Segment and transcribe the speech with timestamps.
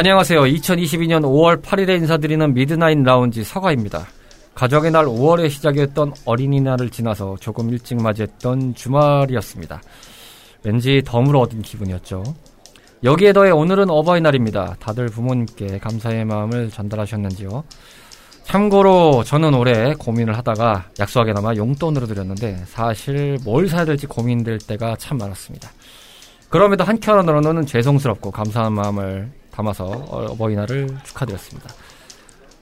[0.00, 0.42] 안녕하세요.
[0.42, 4.06] 2022년 5월 8일에 인사드리는 미드나잇 라운지 서가입니다.
[4.54, 9.82] 가족의 날 5월에 시작이었던 어린이날을 지나서 조금 일찍 맞이했던 주말이었습니다.
[10.62, 12.22] 왠지 덤을 얻은 기분이었죠.
[13.02, 14.76] 여기에 더해 오늘은 어버이날입니다.
[14.78, 17.64] 다들 부모님께 감사의 마음을 전달하셨는지요?
[18.44, 25.18] 참고로 저는 올해 고민을 하다가 약속하게나마 용돈으로 드렸는데 사실 뭘 사야 될지 고민될 때가 참
[25.18, 25.68] 많았습니다.
[26.50, 31.68] 그럼에도 한켠으로는 죄송스럽고 감사한 마음을 담아서 어버이날을 축하드렸습니다.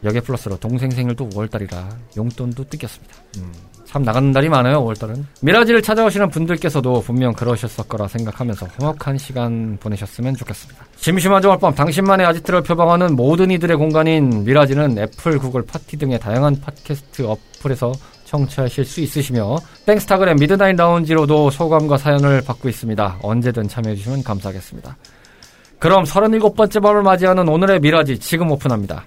[0.05, 3.15] 여기에 플러스로 동생 생일도 5월달이라 용돈도 뜯겼습니다.
[3.39, 3.53] 음,
[3.85, 5.25] 참 나가는 날이 많아요, 5월달은.
[5.43, 10.85] 미라지를 찾아오시는 분들께서도 분명 그러셨을 거라 생각하면서 화목한 시간 보내셨으면 좋겠습니다.
[10.97, 17.27] 심심한 주말밤 당신만의 아지트를 표방하는 모든 이들의 공간인 미라지는 애플, 구글, 팟티 등의 다양한 팟캐스트
[17.27, 17.93] 어플에서
[18.25, 23.19] 청취하실 수 있으시며 땡스타그램 midnight lounge로도 소감과 사연을 받고 있습니다.
[23.23, 24.97] 언제든 참여해주시면 감사하겠습니다.
[25.87, 29.05] 그럼 37번째 밤을 맞이하는 오늘의 미라지 지금 오픈합니다.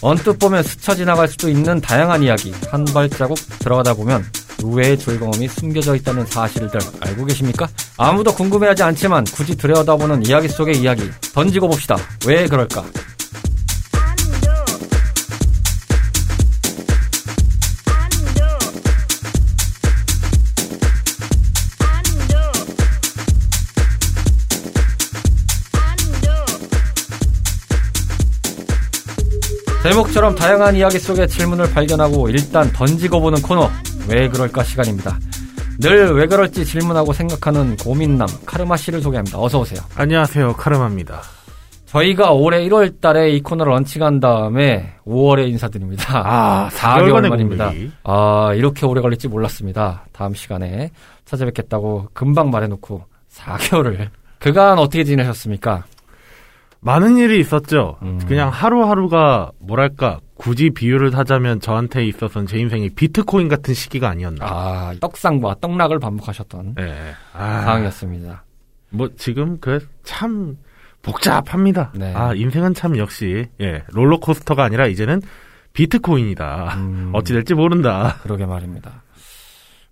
[0.00, 4.24] 언뜻 보면 스쳐 지나갈 수도 있는 다양한 이야기 한 발자국 들어가다 보면
[4.62, 7.66] 의외의 즐거움이 숨겨져 있다는 사실들 알고 계십니까?
[7.96, 11.96] 아무도 궁금해하지 않지만 굳이 들여다보는 이야기 속의 이야기 던지고 봅시다.
[12.28, 12.84] 왜 그럴까?
[29.88, 33.70] 제목처럼 다양한 이야기 속의 질문을 발견하고 일단 던지고 보는 코너
[34.06, 35.18] 왜 그럴까 시간입니다.
[35.80, 39.40] 늘 왜 그럴지 질문하고 생각하는 고민남 카르마 씨를 소개합니다.
[39.40, 39.80] 어서 오세요.
[39.96, 40.52] 안녕하세요.
[40.54, 41.22] 카르마입니다.
[41.86, 46.22] 저희가 올해 1월 달에 이 코너를 런칭한 다음에 5월에 인사드립니다.
[46.22, 47.72] 아, 4개월 만입니다.
[48.04, 50.04] 아, 이렇게 오래 걸릴지 몰랐습니다.
[50.12, 50.90] 다음 시간에
[51.24, 54.08] 찾아뵙겠다고 금방 말해놓고 4개월을.
[54.38, 55.84] 그간 어떻게 지내셨습니까?
[56.80, 57.98] 많은 일이 있었죠.
[58.02, 58.18] 음.
[58.28, 64.44] 그냥 하루하루가 뭐랄까 굳이 비유를 하자면 저한테 있어서는 제 인생이 비트코인 같은 시기가 아니었나.
[64.46, 67.12] 아, 떡상과 떡락을 반복하셨던 네.
[67.32, 68.44] 아, 상황이었습니다.
[68.90, 70.56] 뭐 지금 그 참
[71.02, 71.92] 복잡합니다.
[71.94, 72.12] 네.
[72.14, 75.20] 아 인생은 참 역시 예 롤러코스터가 아니라 이제는
[75.72, 76.74] 비트코인이다.
[76.76, 77.10] 음.
[77.12, 78.16] 어찌 될지 모른다.
[78.22, 79.02] 그러게 말입니다.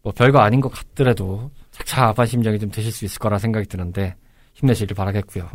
[0.02, 4.14] 뭐 별거 아닌 것 같더라도 착잡한 심정이 좀 드실 수 있을 거라 생각이 드는데
[4.54, 5.48] 힘내시길 바라겠고요.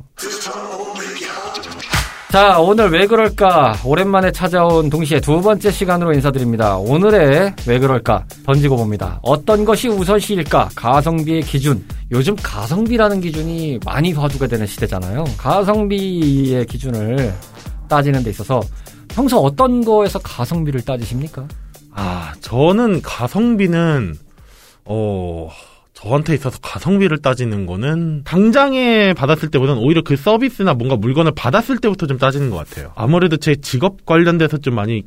[2.31, 3.81] 자, 오늘 왜 그럴까?
[3.84, 6.78] 오랜만에 찾아온 동시에 두 번째 시간으로 인사드립니다.
[6.78, 8.24] 오늘의 왜 그럴까?
[8.46, 9.19] 던지고 봅니다.
[9.22, 10.70] 어떤 것이 우선시일까?
[10.74, 11.84] 가성비의 기준.
[12.09, 15.25] 요즘 가성비라는 기준이 많이 화두가 되는 시대잖아요.
[15.38, 17.34] 가성비의 기준을
[17.90, 18.62] 따지는 데 있어서
[19.09, 21.46] 평소 어떤 거에서 가성비를 따지십니까?
[21.94, 24.16] 아 저는 가성비는
[24.86, 25.50] 어.
[26.02, 32.08] 저한테 있어서 가성비를 따지는 거는 당장에 받았을 때보다는 오히려 그 서비스나 뭔가 물건을 받았을 때부터
[32.08, 32.92] 좀 따지는 것 같아요.
[32.96, 35.04] 아무래도 제 직업 관련돼서 좀 많이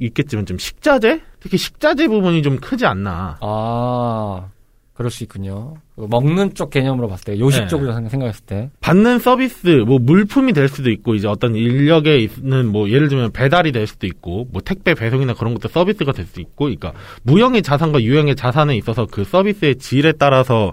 [0.00, 1.20] 있겠지만 좀 식자재?
[1.38, 3.38] 특히 식자재 부분이 좀 크지 않나.
[3.40, 4.48] 아,
[4.94, 5.74] 그럴 수 있군요.
[5.96, 7.66] 먹는 쪽 개념으로 봤을 때, 요식 네.
[7.68, 8.70] 쪽으로 생각- 생각했을 때.
[8.80, 13.72] 받는 서비스, 뭐 물품이 될 수도 있고 이제 어떤 인력에 있는 뭐 예를 들면 배달이
[13.72, 16.92] 될 수도 있고 뭐 택배 배송이나 그런 것도 서비스가 될 수도 있고, 그러니까
[17.24, 20.72] 무형의 자산과 유형의 자산에 있어서 그 서비스의 질에 따라서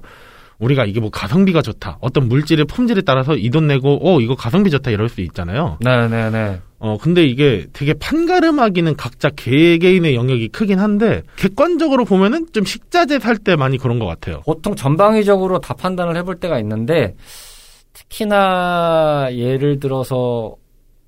[0.62, 4.70] 우리가 이게 뭐 가성비가 좋다, 어떤 물질의 품질에 따라서 이 돈 내고 어 이거 가성비
[4.70, 5.78] 좋다 이럴 수 있잖아요.
[5.84, 6.60] 네 네 네.
[6.80, 13.38] 어 근데 이게 되게 판가름하기는 각자 개개인의 영역이 크긴 한데 객관적으로 보면은 좀 식자재 살
[13.38, 14.42] 때 많이 그런 것 같아요.
[14.46, 17.16] 보통 전방위적으로 다 판단을 해볼 때가 있는데,
[17.94, 20.56] 특히나 예를 들어서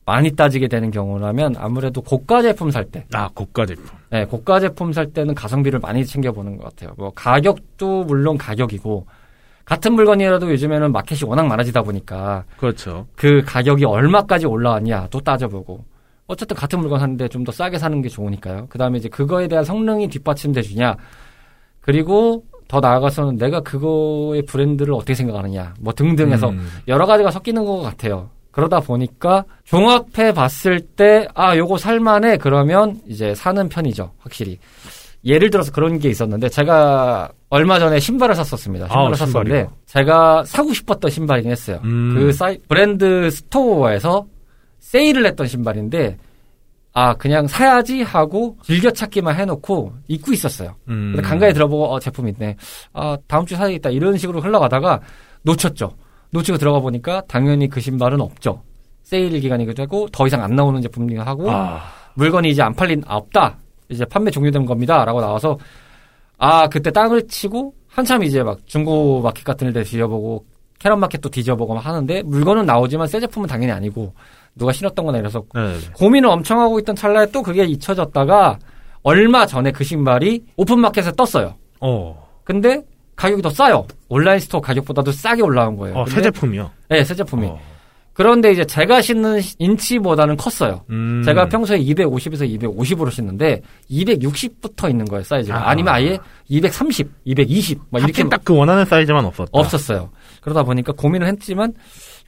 [0.06, 3.86] 많이 따지게 되는 경우라면 아무래도 고가 제품 살 때, 아 고가 제품.
[4.10, 6.94] 네, 고가 제품 살 때는 가성비를 많이 챙겨보는 것 같아요.
[6.98, 9.06] 뭐 가격도 물론 가격이고,
[9.66, 13.08] 같은 물건이라도 요즘에는 마켓이 워낙 많아지다 보니까 그렇죠.
[13.16, 15.84] 그 가격이 얼마까지 올라왔냐 또 따져보고
[16.28, 18.68] 어쨌든 같은 물건 사는데 좀 더 싸게 사는 게 좋으니까요.
[18.70, 20.96] 그 다음에 이제 그거에 대한 성능이 뒷받침돼 주냐.
[21.82, 25.74] 그리고 더 나아가서는 내가 그거의 브랜드를 어떻게 생각하느냐.
[25.80, 26.68] 뭐 등등해서 음.
[26.88, 28.30] 여러 가지가 섞이는 것 같아요.
[28.52, 32.38] 그러다 보니까 종합해 봤을 때, 아, 요거 살만해.
[32.38, 34.12] 그러면 이제 사는 편이죠.
[34.20, 34.60] 확실히.
[35.26, 38.88] 예를 들어서 그런 게 있었는데, 제가 얼마 전에 신발을 샀었습니다.
[38.88, 39.72] 신발을 아, 샀었는데, 신발이요?
[39.86, 41.80] 제가 사고 싶었던 신발이긴 했어요.
[41.84, 42.16] 음.
[42.16, 44.26] 그 사이, 브랜드 스토어에서
[44.80, 46.18] 세일을 했던 신발인데,
[46.96, 50.76] 아, 그냥 사야지 하고 즐겨찾기만 해놓고 입고 있었어요.
[50.90, 51.14] 음.
[51.16, 52.56] 근데 간간히 들어보고 어 제품 있네.
[52.94, 55.00] 아 다음 주 사야겠다 이런 식으로 흘러가다가
[55.42, 55.96] 놓쳤죠.
[56.30, 58.62] 놓치고 들어가 보니까 당연히 그 신발은 없죠.
[59.02, 61.82] 세일 기간이기도 하고 더 이상 안 나오는 제품이기도 하고 아.
[62.14, 63.58] 물건이 이제 안 팔린 아, 없다.
[63.94, 65.58] 이제 판매 종료된 겁니다라고 나와서
[66.38, 70.46] 아 그때 땅을 치고 한참 이제 막 중고 마켓 같은 데 뒤져보고
[70.80, 74.14] 캐럿 마켓도 뒤져보고 막 하는데 물건은 나오지만 새 제품은 당연히 아니고
[74.56, 75.78] 누가 신었던 거나 이래서 네.
[75.94, 78.60] 고민을 엄청 하고 있던 찰나에 또 그게 잊혀졌다가
[79.04, 81.56] 얼마 전에 그 신발이 오픈마켓에 떴어요.
[81.80, 82.28] 어.
[82.44, 82.82] 근데
[83.16, 83.86] 가격이 더 싸요.
[84.10, 85.98] 온라인 스토어 가격보다도 싸게 올라온 거예요.
[85.98, 86.70] 어, 새 제품이요.
[86.90, 87.48] 네, 새 제품이.
[87.48, 87.60] 어.
[88.14, 90.84] 그런데 이제 제가 신는 인치보다는 컸어요.
[90.92, 91.24] 음.
[91.26, 95.58] 제가 평소에 250에서 250으로 신는데 260부터 있는 거예요, 사이즈가.
[95.58, 95.72] 아.
[95.72, 95.76] 아.
[95.76, 99.50] 니면 아예 230, 220, 막 이렇게 하필 딱그 원하는 사이즈만 없었다.
[99.52, 100.12] 없었어요.
[100.42, 101.74] 그러다 보니까 고민을 했지만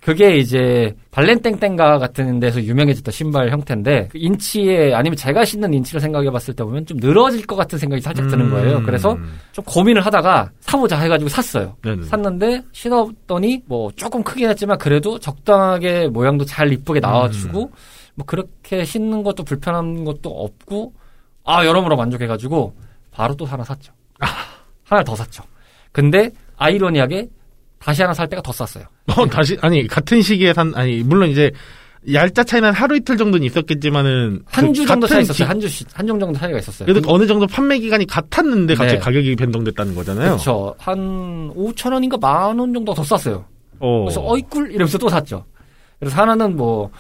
[0.06, 6.30] 그게 이제 발렌땡땡가 같은 데서 유명해졌던 신발 형태인데 그 인치에 아니면 제가 신는 인치를 생각해
[6.30, 8.78] 봤을 때 보면 좀 늘어질 것 같은 생각이 살짝 드는 거예요.
[8.78, 8.84] 음.
[8.84, 9.18] 그래서
[9.52, 11.76] 좀 고민을 하다가 사보자 해가지고 샀어요.
[11.84, 12.04] 네네.
[12.04, 17.72] 샀는데 신었더니 뭐 조금 크긴 했지만 그래도 적당하게 모양도 잘 이쁘게 나와주고 음.
[18.14, 20.94] 뭐 그렇게 신는 것도 불편한 것도 없고
[21.46, 22.76] 아 여러모로 만족해가지고
[23.10, 23.92] 바로 또 하나 샀죠.
[24.84, 25.42] 하나 더 샀죠.
[25.92, 27.28] 근데 아이러니하게
[27.86, 28.86] 다시 하나 살 때가 더 쌌어요.
[29.16, 31.52] 어, 다시 아니 같은 시기에 산 아니 물론 이제
[32.12, 35.36] 얄짜 차이는 하루 이틀 정도는 있었겠지만은 한그주 정도 같은 차이 있었어요.
[35.38, 36.86] 시- 한 주, 한정 정도 차이가 있었어요.
[36.88, 39.04] 그래도 어느 정도 판매 기간이 같았는데 갑자기 네.
[39.04, 40.30] 가격이 변동됐다는 거잖아요.
[40.32, 40.76] 그렇죠.
[40.78, 40.98] 한
[41.56, 43.46] 5천 원인가 만 원 정도 더 쌌어요.
[43.80, 44.04] 어.
[44.04, 45.46] 그래서 어이 꿀 이러면서 또 샀죠.
[46.00, 46.92] 그래서 하나는 뭐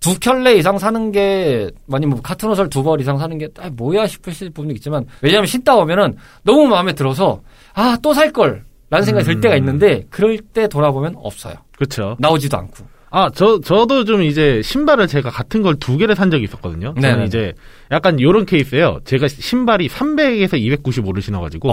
[0.00, 3.70] 두 켤레 이상 사는 게 아니면 뭐 카툰 옷을 두 벌 이상 사는 게 아,
[3.70, 7.40] 뭐야 싶으실 부분이 있지만 왜냐하면 신다 오면은 너무 마음에 들어서
[7.74, 8.64] 아 또 살 걸.
[8.92, 9.40] 라는 생각이 들 음.
[9.40, 11.54] 때가 있는데 그럴 때 돌아보면 없어요.
[11.76, 12.16] 그렇죠.
[12.20, 12.84] 나오지도 않고.
[13.14, 16.94] 아, 저, 저도 좀 이제 신발을 제가 같은 걸 두 개를 산 적이 있었거든요.
[17.00, 17.26] 저는.
[17.26, 17.52] 이제
[17.90, 19.00] 약간 요런 케이스예요.
[19.04, 20.52] 제가 신발이 300에서
[20.82, 21.70] 295를 신어가지고.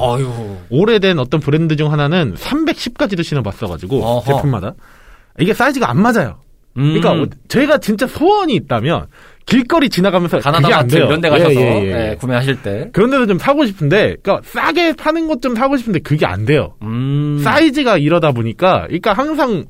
[0.69, 4.33] 오래된 어떤 브랜드 중 하나는 310까지도 신어봤어가지고 어허.
[4.35, 4.73] 제품마다
[5.39, 6.39] 이게 사이즈가 안 맞아요.
[6.77, 6.93] 음.
[6.99, 9.07] 그러니까 어, 제가 진짜 소원이 있다면
[9.49, 10.95] 길거리 지나가면서 가나다 마트.
[10.95, 12.09] 이런 데 예, 가셔서 예, 예.
[12.11, 12.89] 예, 구매하실 때.
[12.93, 16.75] 그런 데도 좀 사고 싶은데, 그러니까 싸게 파는 것 좀 사고 싶은데 그게 안 돼요.
[16.81, 17.39] 음.
[17.43, 19.65] 사이즈가 이러다 보니까, 그러니까 항상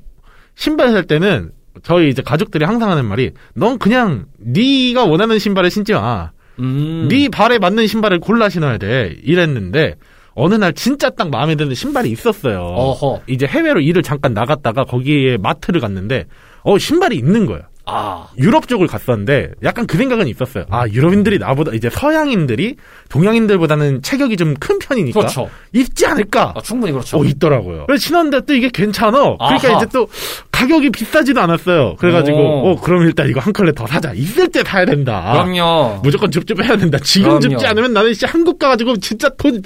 [0.55, 1.51] 신발 살 때는
[1.83, 6.31] 저희 이제 가족들이 항상 하는 말이, 넌 그냥 네가 원하는 신발을 신지 마.
[6.59, 7.07] 음.
[7.09, 9.15] 네 발에 맞는 신발을 골라 신어야 돼.
[9.23, 9.95] 이랬는데
[10.33, 12.59] 어느 날 진짜 딱 마음에 드는 신발이 있었어요.
[12.59, 13.21] 어허.
[13.27, 16.25] 이제 해외로 일을 잠깐 나갔다가 거기에 마트를 갔는데
[16.63, 17.61] 어 신발이 있는 거예요.
[17.91, 18.27] 아.
[18.37, 20.65] 유럽 쪽을 갔었는데 약간 그 생각은 있었어요.
[20.69, 22.75] 아 유럽인들이 나보다 이제 서양인들이
[23.09, 25.49] 동양인들보다는 체격이 좀 큰 편이니까 그렇죠.
[25.73, 26.53] 있지 않을까.
[26.55, 27.19] 아, 충분히 그렇죠.
[27.19, 27.85] 어 있더라고요.
[27.87, 29.11] 그래서 신었는데 또 이게 괜찮아.
[29.37, 29.77] 그러니까 아하.
[29.77, 30.07] 이제 또
[30.51, 31.95] 가격이 비싸지도 않았어요.
[31.97, 32.69] 그래가지고 오.
[32.71, 34.11] 어 그럼 일단 이거 한 컬레 더 사자.
[34.13, 35.31] 있을 때 사야 된다.
[35.31, 35.99] 그럼요.
[36.03, 36.97] 무조건 줍줍 해야 된다.
[37.01, 37.41] 지금 그럼요.
[37.41, 39.61] 줍지 않으면 나는 진짜 한국 가가지고 진짜 돈,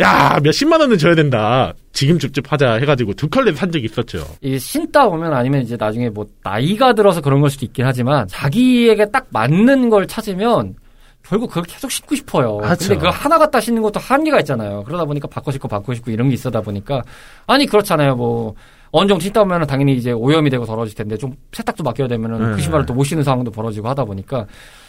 [0.00, 1.74] 야, 몇십만 원은 줘야 된다.
[1.92, 4.24] 지금 줍줍하자 해가지고 두 컬레 산 적이 있었죠.
[4.40, 9.10] 이 신다 보면 아니면 이제 나중에 뭐 나이가 들어서 그런 걸 수도 있긴 하지만 자기에게
[9.10, 10.74] 딱 맞는 걸 찾으면
[11.22, 12.56] 결국 그걸 계속 신고 싶어요.
[12.56, 12.88] 그렇죠.
[12.88, 14.82] 근데 그거 하나 갖다 신는 것도 한계가 있잖아요.
[14.84, 17.02] 그러다 보니까 바꿔 신고 바꿔 신고 이런 게 있어다 보니까
[17.46, 18.16] 아니 그렇잖아요.
[18.16, 18.54] 뭐
[18.92, 22.56] 어느 정도 신다 보면 당연히 이제 오염이 되고 더러워질 텐데 좀 세탁도 맡겨야 되면은 네.
[22.56, 24.46] 그 신발을 또 못 신는 상황도 벌어지고 하다 보니까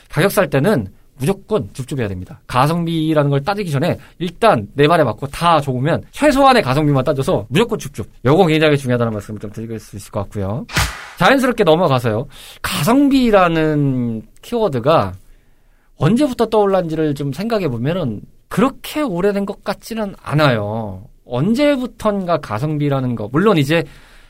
[0.10, 2.40] 가격 살 때는 무조건 줍줍해야 됩니다.
[2.48, 8.08] 가성비라는 걸 따지기 전에 일단 내 발에 맞고 다 좋으면 최소한의 가성비만 따져서 무조건 줍줍.
[8.26, 10.66] 요거 굉장히 중요하다는 말씀을 좀 드릴 수 있을 것 같고요.
[11.18, 12.28] 자연스럽게 넘어가서요.
[12.62, 15.14] 가성비라는 키워드가
[15.98, 21.06] 언제부터 떠올랐는지를 좀 생각해 보면은 그렇게 오래된 것 같지는 않아요.
[21.26, 23.30] 언제부턴가 가성비라는 거.
[23.32, 23.84] 물론 이제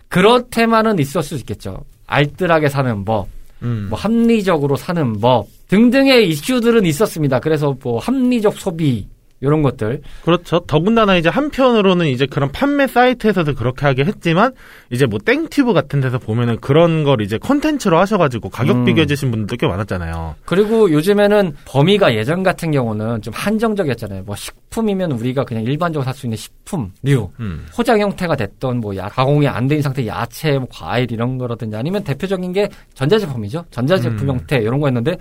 [0.09, 1.83] 그렇테만은 있을 수 있겠죠.
[2.05, 3.27] 알뜰하게 사는 법,
[3.63, 3.87] 음.
[3.89, 7.39] 뭐 합리적으로 사는 법 등등의 이슈들은 있었습니다.
[7.39, 9.07] 그래서 뭐 합리적 소비
[9.41, 10.01] 이런 것들.
[10.23, 10.59] 그렇죠.
[10.67, 14.53] 더군다나 이제 한편으로는 이제 그런 판매 사이트에서도 그렇게 하게 했지만
[14.91, 18.85] 이제 뭐 땡튜브 같은 데서 보면은 그런 걸 이제 콘텐츠로 하셔가지고 가격 음.
[18.85, 20.35] 비교해 주신 분들도 꽤 많았잖아요.
[20.45, 24.23] 그리고 요즘에는 범위가 예전 같은 경우는 좀 한정적이었잖아요.
[24.25, 27.65] 뭐 식품이면 우리가 그냥 일반적으로 살 수 있는 식품류, 음.
[27.75, 32.03] 포장 형태가 됐던 뭐 야, 가공이 안 된 상태 야채, 뭐 과일 이런 거라든지 아니면
[32.03, 33.65] 대표적인 게 전자제품이죠.
[33.71, 34.35] 전자제품 음.
[34.35, 35.17] 형태 이런 거였는데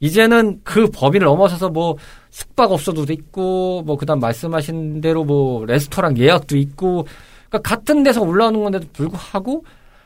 [0.00, 1.96] 이제는 그 범위를 넘어서서 뭐
[2.30, 7.06] 숙박업소도 있고 뭐 그다음 말씀하신 대로 뭐 레스토랑 예약도 있고
[7.48, 9.64] 그러니까 같은 데서 올라오는 건데도 불구하고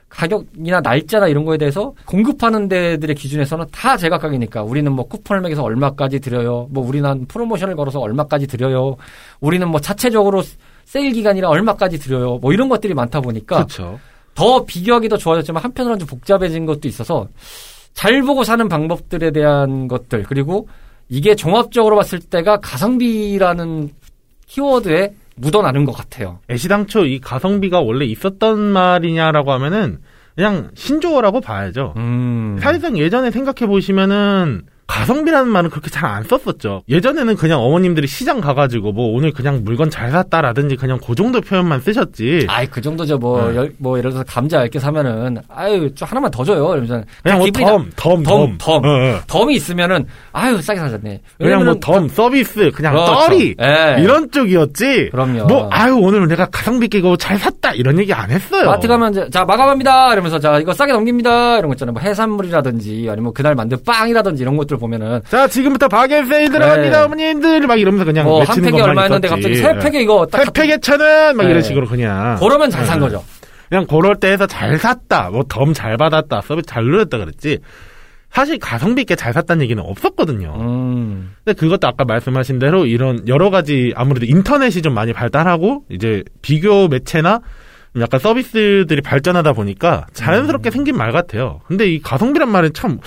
[0.09, 6.21] 가격이나 날짜나 이런 거에 대해서 공급하는 데들의 기준에서는 다 제각각이니까 우리는 뭐 쿠폰을 매겨서 얼마까지
[6.21, 6.69] 드려요.
[6.71, 8.97] 뭐 우리는 한 프로모션을 걸어서 얼마까지 드려요.
[9.41, 10.43] 우리는 뭐 자체적으로
[10.85, 12.39] 세일 기간이라 얼마까지 드려요.
[12.43, 13.99] 뭐 이런 것들이 많다 보니까 그렇죠.
[14.35, 17.27] 더 비교하기 더 좋아졌지만 한편으로는 좀 복잡해진 것도 있어서
[17.95, 20.69] 잘 보고 사는 방법들에 대한 것들 그리고
[21.09, 23.91] 이게 종합적으로 봤을 때가 가성비라는
[24.47, 26.39] 키워드에 묻어나는 것 같아요.
[26.51, 29.99] 애시당초 이 가성비가 원래 있었던 말이냐라고 하면은
[30.35, 31.95] 그냥 신조어라고 봐야죠.
[31.97, 32.57] 음.
[32.61, 34.63] 사실상 예전에 생각해 보시면은
[34.97, 36.83] 가성비라는 말은 그렇게 잘 안 썼었죠.
[36.91, 41.81] 예전에는 그냥 어머님들이 시장 가가지고 뭐 오늘 그냥 물건 잘 샀다라든지 그냥 그 정도 표현만
[41.81, 42.47] 쓰셨지.
[42.51, 43.57] 아이 그 정도죠 뭐, 네.
[43.57, 47.47] 열- 뭐 예를 들어서 감자 10개 사면은 아유 좀 하나만 더 줘요 이러면서 그냥 뭐
[47.51, 48.85] 덤, 덤, 덤, 덤, 덤.
[48.85, 49.21] 어, 어.
[49.27, 53.13] 덤이 있으면은 아유 싸게 사셨네 그냥 뭐 덤, 서비스, 그냥 그렇죠.
[53.15, 53.97] 떨이 예.
[54.03, 55.09] 이런 쪽이었지.
[55.13, 55.45] 그럼요.
[55.47, 58.67] 뭐 아유 오늘 내가 가성비 끼고 잘 샀다 이런 얘기 안 했어요.
[58.67, 63.07] 마트 가면 이제 자 마감합니다 이러면서 자 이거 싸게 넘깁니다 이런 거 있잖아요 뭐 해산물이라든지
[63.09, 65.89] 아니면 뭐 그날 만든 빵이라든지 이런 것들 보면은 자 지금부터
[66.29, 67.05] 세일 들어갑니다 네.
[67.05, 69.29] 어머님들 막 이러면서 그냥 뭐한 것만 얼마 있었지.
[69.29, 71.37] 갑자기 세 팩에 이거 딱세 팩에 천 원!
[71.37, 71.51] 막 네.
[71.51, 72.37] 이런 식으로 그냥.
[72.39, 73.07] 그러면 잘산 네.
[73.07, 73.25] 거죠
[73.71, 75.31] 그냥 그럴 때 해서 잘 샀다.
[75.31, 76.43] 뭐 덤 잘 받았다.
[76.43, 77.59] 서비스 잘 누렸다 그랬지.
[78.31, 80.55] 사실 가성비 있게 잘 샀다는 얘기는 없었거든요.
[80.59, 86.23] 음 근데 그것도 아까 말씀하신 대로 이런 여러 가지 아무래도 인터넷이 좀 많이 발달하고 이제
[86.43, 87.41] 비교 매체나
[88.01, 90.73] 약간 서비스들이 발전하다 보니까 자연스럽게 음.
[90.73, 91.61] 생긴 말 같아요.
[91.67, 92.99] 근데 이 가성비란 말은 참,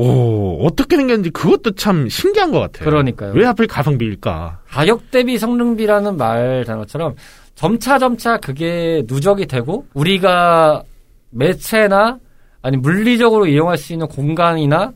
[0.00, 2.88] 오, 어떻게 생겼는지 그것도 참 신기한 것 같아요.
[2.88, 4.60] 그러니까요 왜 하필 가성비일까?
[4.68, 7.16] 가격 대비 성능비라는 말 단어처럼
[7.56, 10.84] 점차 점차 그게 누적이 되고 우리가
[11.30, 12.18] 매체나
[12.62, 14.92] 아니 물리적으로 이용할 수 있는 공간이나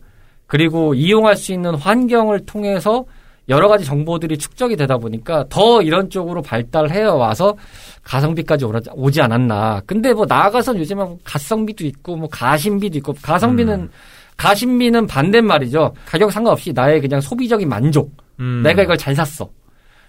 [0.46, 3.04] 그리고 이용할 수 있는 환경을 통해서
[3.48, 7.56] 여러 가지 정보들이 축적이 되다 보니까 더 이런 쪽으로 발달해 와서
[8.04, 9.82] 가성비까지 오지 않았나.
[9.84, 13.90] 근데 뭐 나아가선 요즘은 가성비도 있고 뭐 가심비도 있고 가성비는 음.
[14.42, 15.94] 가심비는 반대말이죠.
[16.04, 18.10] 가격 상관없이 나의 그냥 소비적인 만족.
[18.40, 18.60] 음.
[18.64, 19.48] 내가 이걸 잘 샀어.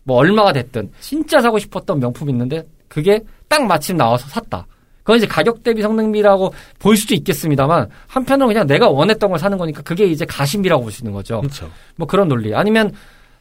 [0.03, 4.65] 뭐 얼마가 됐든 진짜 사고 싶었던 명품이 있는데 그게 딱 마침 나와서 샀다.
[5.03, 9.83] 그건 이제 가격 대비 성능비라고 볼 수도 있겠습니다만 한편으로 그냥 내가 원했던 걸 사는 거니까
[9.83, 11.41] 그게 이제 가심비라고 볼 수 있는 거죠.
[11.41, 11.69] 그렇죠.
[11.95, 12.55] 뭐 그런 논리.
[12.55, 12.91] 아니면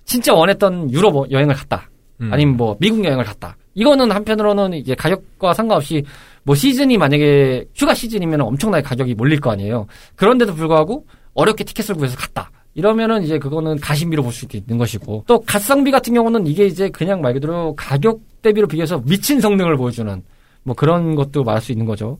[0.04, 1.88] 진짜 원했던 유럽 여행을 갔다.
[2.20, 2.30] 음.
[2.32, 3.56] 아니면 뭐 미국 여행을 갔다.
[3.74, 6.04] 이거는 한편으로는 이제 가격과 상관없이
[6.44, 9.86] 뭐 시즌이 만약에 휴가 시즌이면 엄청나게 가격이 몰릴 거 아니에요.
[10.16, 12.50] 그런데도 불구하고 어렵게 티켓을 구해서 갔다.
[12.74, 17.20] 이러면은 이제 그거는 가심비로 볼 수도 있는 것이고 또 가성비 같은 경우는 이게 이제 그냥
[17.20, 20.22] 말 그대로 가격 대비로 비교해서 미친 성능을 보여주는
[20.64, 22.18] 뭐 그런 것도 말할 수 있는 거죠.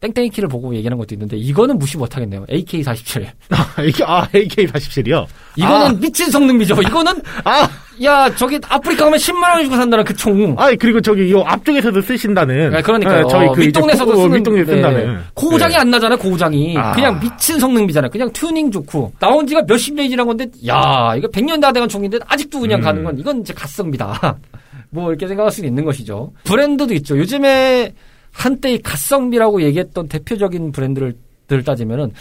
[0.00, 2.44] 땡땡이 키를 보고 얘기하는 것도 있는데 이거는 무시 못 하겠네요.
[2.46, 3.26] AK47.
[3.86, 5.26] 이게 아 AK47이요.
[5.56, 6.82] 이거는 미친 성능비죠.
[6.82, 7.12] 이거는
[7.44, 7.68] 아,
[8.02, 10.54] 야 저기 아프리카 가면 10만 원 주고 산다는 그 총.
[10.58, 12.70] 아 그리고 저기 이 앞쪽에서도 쓰신다는.
[12.70, 13.22] 네, 그러니까요.
[13.22, 14.72] 네, 저희 그 이제 윗동네에서도 고- 쓰는 윗동네 네.
[14.72, 15.20] 쓴다는.
[15.34, 15.78] 고장이 네.
[15.78, 16.18] 안 나잖아요.
[16.18, 16.92] 고장이 아.
[16.92, 18.10] 그냥 미친 성능비잖아요.
[18.10, 22.18] 그냥 튜닝 좋고 나온 지가 몇십 년이 지난 건데 야 이거 100년 다 돼간 총인데
[22.26, 22.84] 아직도 그냥 음.
[22.84, 24.38] 가는 건 이건 이제 가성비다.
[24.90, 26.32] 뭐 이렇게 생각할 수 있는 것이죠.
[26.44, 27.18] 브랜드도 있죠.
[27.18, 27.92] 요즘에
[28.32, 31.14] 한때 이 가성비라고 얘기했던 대표적인 브랜드를
[31.46, 32.12] 들 따지면은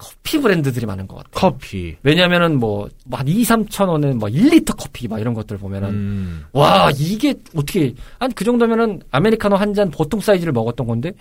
[0.00, 1.30] 커피 브랜드들이 많은 것 같아요.
[1.32, 1.94] 커피.
[2.02, 6.44] 왜냐면은 뭐, 한 2, 3천 원에 뭐 1리터 커피 막 이런 것들 보면은 음.
[6.52, 11.12] 와 이게 어떻게 한그 정도면은 아메리카노 한 잔 보통 사이즈를 먹었던 건데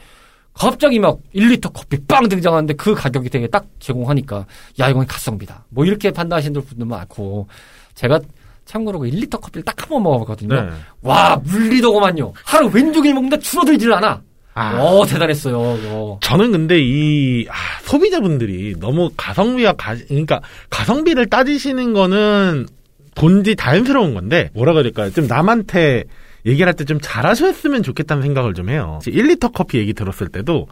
[0.54, 4.46] 갑자기 막 1리터 커피 빵 등장하는데 그 가격이 되게 딱 제공하니까
[4.80, 7.48] 야 이건 가성비다 뭐 이렇게 판단하시는 분들 많고
[7.96, 8.20] 제가
[8.66, 10.70] 참고로 그 1리터 커피를 딱 한 번 먹어봤거든요 네.
[11.02, 14.22] 와 물리더구만요 하루 왼쪽일 먹는데 줄어들질 않아
[14.60, 14.82] 아.
[14.82, 16.20] 오 대단했어요 이거.
[16.22, 22.66] 저는 근데 이 아, 소비자분들이 너무 가성비와 가, 그러니까 가성비를 따지시는 거는
[23.16, 25.12] 본지 자연스러운 건데 뭐라 그럴까요?
[25.12, 26.04] 좀 남한테
[26.46, 29.00] 얘기를 할 때 좀 잘하셨으면 좋겠다는 생각을 좀 해요.
[29.04, 30.68] 1리터 커피 얘기 들었을 때도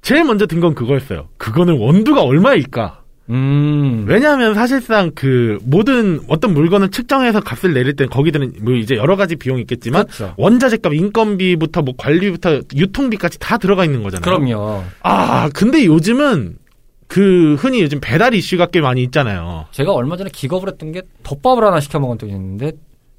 [0.00, 1.28] 제일 먼저 든 건 그거였어요.
[1.38, 3.01] 그거는 원두가 얼마일까?
[3.30, 9.16] 음 왜냐하면 사실상 그 모든 어떤 물건을 측정해서 값을 내릴 때 거기들은 뭐 이제 여러
[9.16, 14.24] 가지 비용이 있겠지만 그렇죠 원자재값, 인건비부터 뭐 관리부터 유통비까지 다 들어가 있는 거잖아요.
[14.24, 16.56] 그럼요 아, 근데 요즘은
[17.06, 19.66] 그 흔히 요즘 배달 이슈가 꽤 많이 있잖아요.
[19.70, 22.72] 제가 얼마 전에 기겁을 했던 게 덮밥을 하나 시켜 먹은 적이 있는데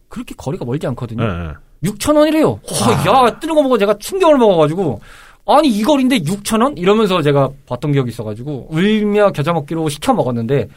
[0.09, 1.23] 그렇게 거리가 멀지 않거든요.
[1.23, 1.53] 네.
[1.83, 2.59] 6천 원이래요.
[2.71, 3.27] 아.
[3.27, 5.01] 야, 뜨는 거 보고 제가 충격을 먹어가지고
[5.45, 6.77] 아니 이 거리인데 6천 원?
[6.77, 10.69] 이러면서 제가 봤던 기억이 있어가지고 울며 겨자 먹기로 시켜 먹었는데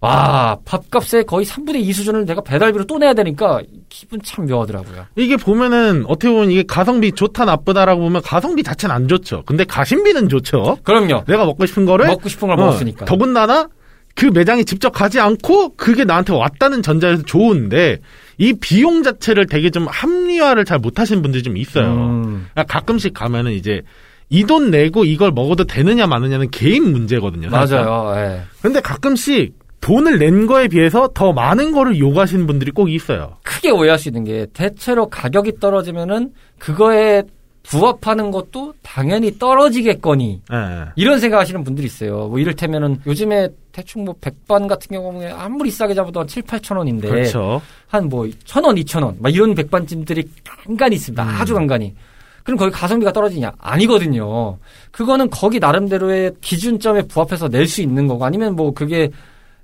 [0.00, 5.06] 와 밥값의 거의 3분의 2 수준을 내가 배달비로 또 내야 되니까 기분 참 묘하더라고요.
[5.14, 9.44] 이게 보면은 어떻게 보면 이게 가성비 좋다 나쁘다라고 보면 가성비 자체는 안 좋죠.
[9.46, 10.78] 근데 가심비는 좋죠.
[10.82, 11.22] 그럼요.
[11.28, 13.04] 내가 먹고 싶은 거를 먹고 싶은 걸 어, 먹었으니까.
[13.04, 13.68] 더군다나
[14.16, 18.00] 그 매장에 직접 가지 않고 그게 나한테 왔다는 전자에서 좋은데
[18.38, 21.86] 이 비용 자체를 되게 좀 합리화를 잘 못하신 분들이 좀 있어요.
[21.92, 22.46] 음.
[22.52, 23.82] 그러니까 가끔씩 가면은 이제
[24.30, 27.50] 이 돈 내고 이걸 먹어도 되느냐 마느냐는 개인 문제거든요.
[27.50, 27.84] 사실상.
[27.84, 28.16] 맞아요.
[28.18, 28.40] 예.
[28.62, 33.36] 근데 가끔씩 돈을 낸 거에 비해서 더 많은 거를 요구하시는 분들이 꼭 있어요.
[33.42, 33.70] 크게
[34.08, 37.24] 있는 게 대체로 가격이 떨어지면은 그거에
[37.62, 40.84] 부합하는 것도 당연히 떨어지겠거니 예.
[40.96, 42.28] 이런 생각하시는 분들이 있어요.
[42.28, 47.08] 뭐 이를테면은 요즘에 대충 뭐 백반 같은 경우에 아무리 싸게 잡아도 한 7, 8천 원인데
[47.08, 47.62] 그렇죠.
[47.88, 51.22] 한뭐천 원, 이천 원, 막 이런 백반집들이 간간히 있습니다.
[51.22, 51.28] 음.
[51.28, 51.94] 아주 간간히.
[52.42, 53.52] 그럼 거기 가성비가 떨어지냐?
[53.58, 54.58] 아니거든요.
[54.90, 59.10] 그거는 거기 나름대로의 기준점에 부합해서 낼 수 있는 거고 아니면 뭐 그게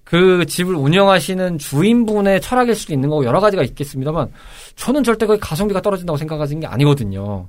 [0.04, 4.30] 그 집을 운영하시는 주인분의 철학일 수도 있는 거고 여러 가지가 있겠습니다만
[4.76, 7.46] 저는 절대 거기 가성비가 떨어진다고 생각하는 게 아니거든요.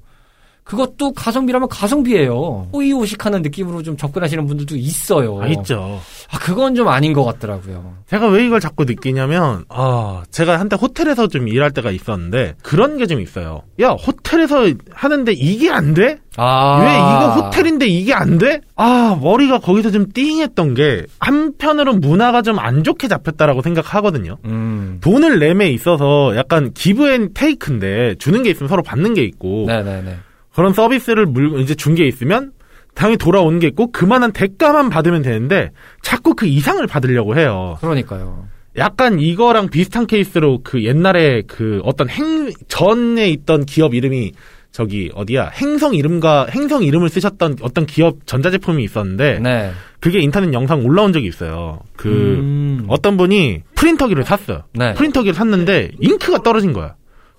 [0.70, 2.68] 그것도 가성비라면 가성비예요.
[2.72, 5.42] 호의호식하는 느낌으로 좀 접근하시는 분들도 있어요.
[5.42, 6.00] 아, 있죠.
[6.32, 7.96] 아, 그건 좀 아닌 것 같더라고요.
[8.08, 13.08] 제가 왜 이걸 자꾸 느끼냐면, 아, 제가 한때 호텔에서 좀 일할 때가 있었는데, 그런 게
[13.08, 13.64] 좀 있어요.
[13.82, 16.20] 야, 호텔에서 하는데 이게 안 돼?
[16.38, 16.80] 아.
[16.84, 18.62] 왜 이거 호텔인데 이게 안 돼?
[18.76, 24.38] 아, 머리가 거기서 좀 띵했던 게, 한편으로는 문화가 좀 안 좋게 잡혔다라고 생각하거든요.
[24.46, 25.00] 음.
[25.02, 30.18] 돈을 내에 있어서 약간 give and take인데, 주는 게 있으면 서로 받는 게 있고, 네네네.
[30.60, 32.52] 그런 서비스를 물, 이제 준 게 있으면,
[32.94, 37.78] 당연히 돌아오는 게 있고, 그만한 대가만 받으면 되는데, 자꾸 그 이상을 받으려고 해요.
[37.80, 38.46] 그러니까요.
[38.78, 44.34] 약간 이거랑 비슷한 케이스로 그 옛날에 그 어떤 행, 전에 있던 기업 이름이
[44.72, 49.72] 저기 어디야 행성 이름과 행성 이름을 쓰셨던 어떤 기업 전자제품이 있었는데 네.
[50.00, 51.80] 그게 인터넷 영상 올라온 적이 있어요.
[51.96, 52.86] 그 음.
[52.88, 54.64] 어떤 분이 프린터기를 샀어요.
[54.74, 54.94] 네.
[54.94, 56.96] 프린터기를 샀는데 잉크가 떨어진 거야.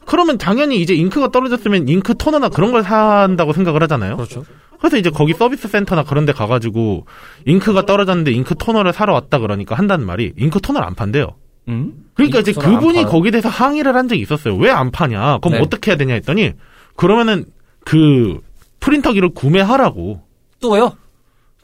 [0.06, 4.16] 그러면 당연히 이제 잉크가 떨어졌으면 잉크 토너나 그런 걸 산다고 생각을 하잖아요.
[4.16, 4.44] 그렇죠.
[4.78, 7.06] 그래서 이제 거기 서비스 센터나 그런 데 가가지고
[7.46, 11.28] 잉크가 떨어졌는데 잉크 토너를 사러 왔다 그러니까 한다는 말이 잉크 토너를 안 판대요.
[11.68, 11.92] 음?
[12.14, 13.04] 그러니까 이제 그분이?
[13.04, 14.56] 거기에 대해서 항의를 한 적이 있었어요.
[14.56, 15.38] 왜 안 파냐?
[15.42, 15.60] 그럼 네.
[15.64, 16.52] 어떻게 해야 되냐 했더니
[16.96, 17.44] 그러면은
[17.84, 18.40] 그
[18.80, 20.22] 프린터기를 구매하라고.
[20.60, 20.92] 또요?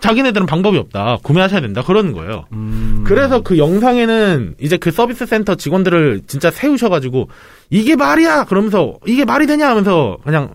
[0.00, 1.18] 자기네들은 방법이 없다.
[1.22, 1.82] 구매하셔야 된다.
[1.82, 2.44] 그러는 거예요.
[2.52, 3.02] 음.
[3.06, 7.28] 그래서 그 영상에는 이제 그 서비스 센터 직원들을 진짜 세우셔가지고
[7.70, 10.54] 이게 말이야 그러면서 이게 말이 되냐 하면서 그냥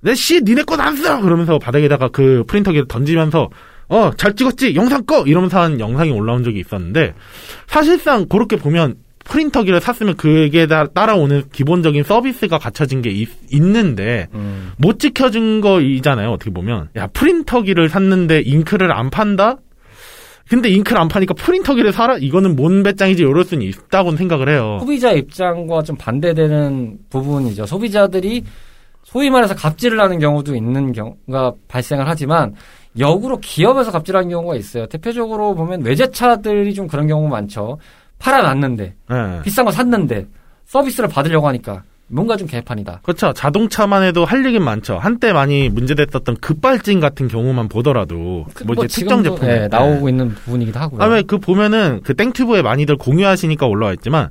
[0.00, 3.50] 내 씨 니네 건안써 그러면서 바닥에다가 그 프린터기를 던지면서
[3.88, 7.14] 어 잘 찍었지 영상 꺼 이러면서 한 영상이 올라온 적이 있었는데
[7.66, 8.94] 사실상 그렇게 보면
[9.28, 10.16] 프린터기를 샀으면
[10.66, 14.72] 다- 따라오는 기본적인 서비스가 갖춰진 게 있, 있는데 음.
[14.78, 16.30] 못 지켜준 거이잖아요.
[16.30, 19.58] 어떻게 보면 야 프린터기를 샀는데 잉크를 안 판다.
[20.48, 22.16] 근데 잉크를 안 파니까 프린터기를 사라?
[22.16, 24.78] 이거는 뭔 배짱이지 이럴 수는 있다고 생각을 해요.
[24.80, 27.66] 소비자 입장과 좀 반대되는 부분이죠.
[27.66, 28.44] 소비자들이
[29.04, 32.54] 소위 말해서 갑질을 하는 경우도 있는 경우가 발생을 하지만
[32.98, 34.86] 역으로 기업에서 갑질하는 경우가 있어요.
[34.86, 37.78] 대표적으로 보면 외제차들이 좀 그런 경우 많죠.
[38.18, 39.42] 팔아놨는데 네.
[39.44, 40.26] 비싼 거 샀는데
[40.66, 43.00] 서비스를 받으려고 하니까 뭔가 좀 개판이다.
[43.02, 43.32] 그렇죠.
[43.32, 44.98] 자동차만 해도 할 얘기는 많죠.
[44.98, 50.78] 한때 많이 문제됐었던 급발진 같은 경우만 보더라도 뭐 이제 특정 제품에 예, 나오고 있는 부분이기도
[50.78, 50.98] 하고요.
[50.98, 54.30] 다음에 그 보면은 그 땡튜브에 많이들 공유하시니까 올라와 있지만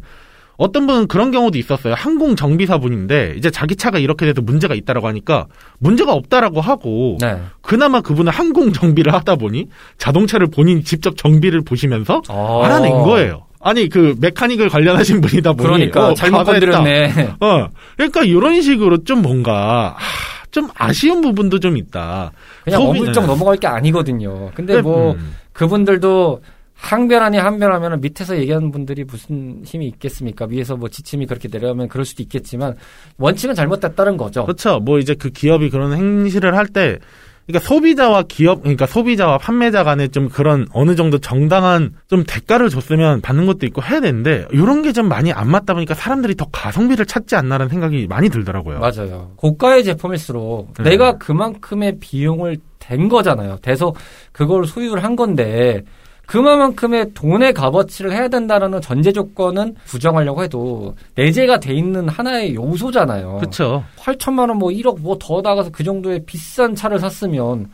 [0.57, 1.93] 어떤 분은 그런 경우도 있었어요.
[1.93, 5.45] 항공 정비사 분인데 이제 자기 차가 이렇게 돼서 문제가 있다라고 하니까
[5.77, 7.39] 문제가 없다라고 하고 네.
[7.61, 9.67] 그나마 그분은 항공 정비를 하다 보니
[9.99, 12.63] 자동차를 본인 직접 정비를 보시면서 어.
[12.63, 13.46] 알아낸 거예요.
[13.59, 16.43] 아니 그 메카닉을 관련하신 분이다 보니 그러니까 어, 잘못.
[16.43, 17.35] 건드렸네.
[17.39, 22.31] 어, 그러니까 이런 식으로 좀 뭔가 하, 좀 아쉬운 부분도 좀 있다.
[22.63, 24.51] 그냥 소비는- 어물쩍 넘어갈 게 아니거든요.
[24.53, 25.35] 근데 뭐 음.
[25.53, 26.41] 그분들도
[26.79, 30.45] 항변하니 항변 하면 밑에서 얘기하는 분들이 무슨 힘이 있겠습니까?
[30.45, 32.75] 위에서 뭐 지침이 그렇게 내려오면 그럴 수도 있겠지만
[33.17, 34.45] 원칙은 잘못됐다는 거죠.
[34.45, 34.79] 그렇죠.
[34.79, 36.99] 뭐 이제 그 기업이 그런 행실을 할 때,
[37.47, 43.21] 그러니까 소비자와 기업, 그러니까 소비자와 판매자 간에 좀 그런 어느 정도 정당한 좀 대가를 줬으면
[43.21, 47.05] 받는 것도 있고 해야 되는데, 이런 게 좀 많이 안 맞다 보니까 사람들이 더 가성비를
[47.05, 48.79] 찾지 않나라는 생각이 많이 들더라고요.
[48.79, 49.31] 맞아요.
[49.35, 50.89] 고가의 제품일수록 네.
[50.89, 53.57] 내가 그만큼의 비용을 댄 거잖아요.
[53.61, 53.93] 돼서
[54.31, 55.83] 그걸 소유를 한 건데
[56.27, 63.37] 그만큼의 돈의 값어치를 해야 된다는 전제 조건은 부정하려고 해도 내재가 돼 있는 하나의 요소잖아요.
[63.37, 63.83] 그렇죠.
[63.97, 67.69] 8천만 원, 뭐 1억 뭐 더 나가서 그 정도의 비싼 차를 샀으면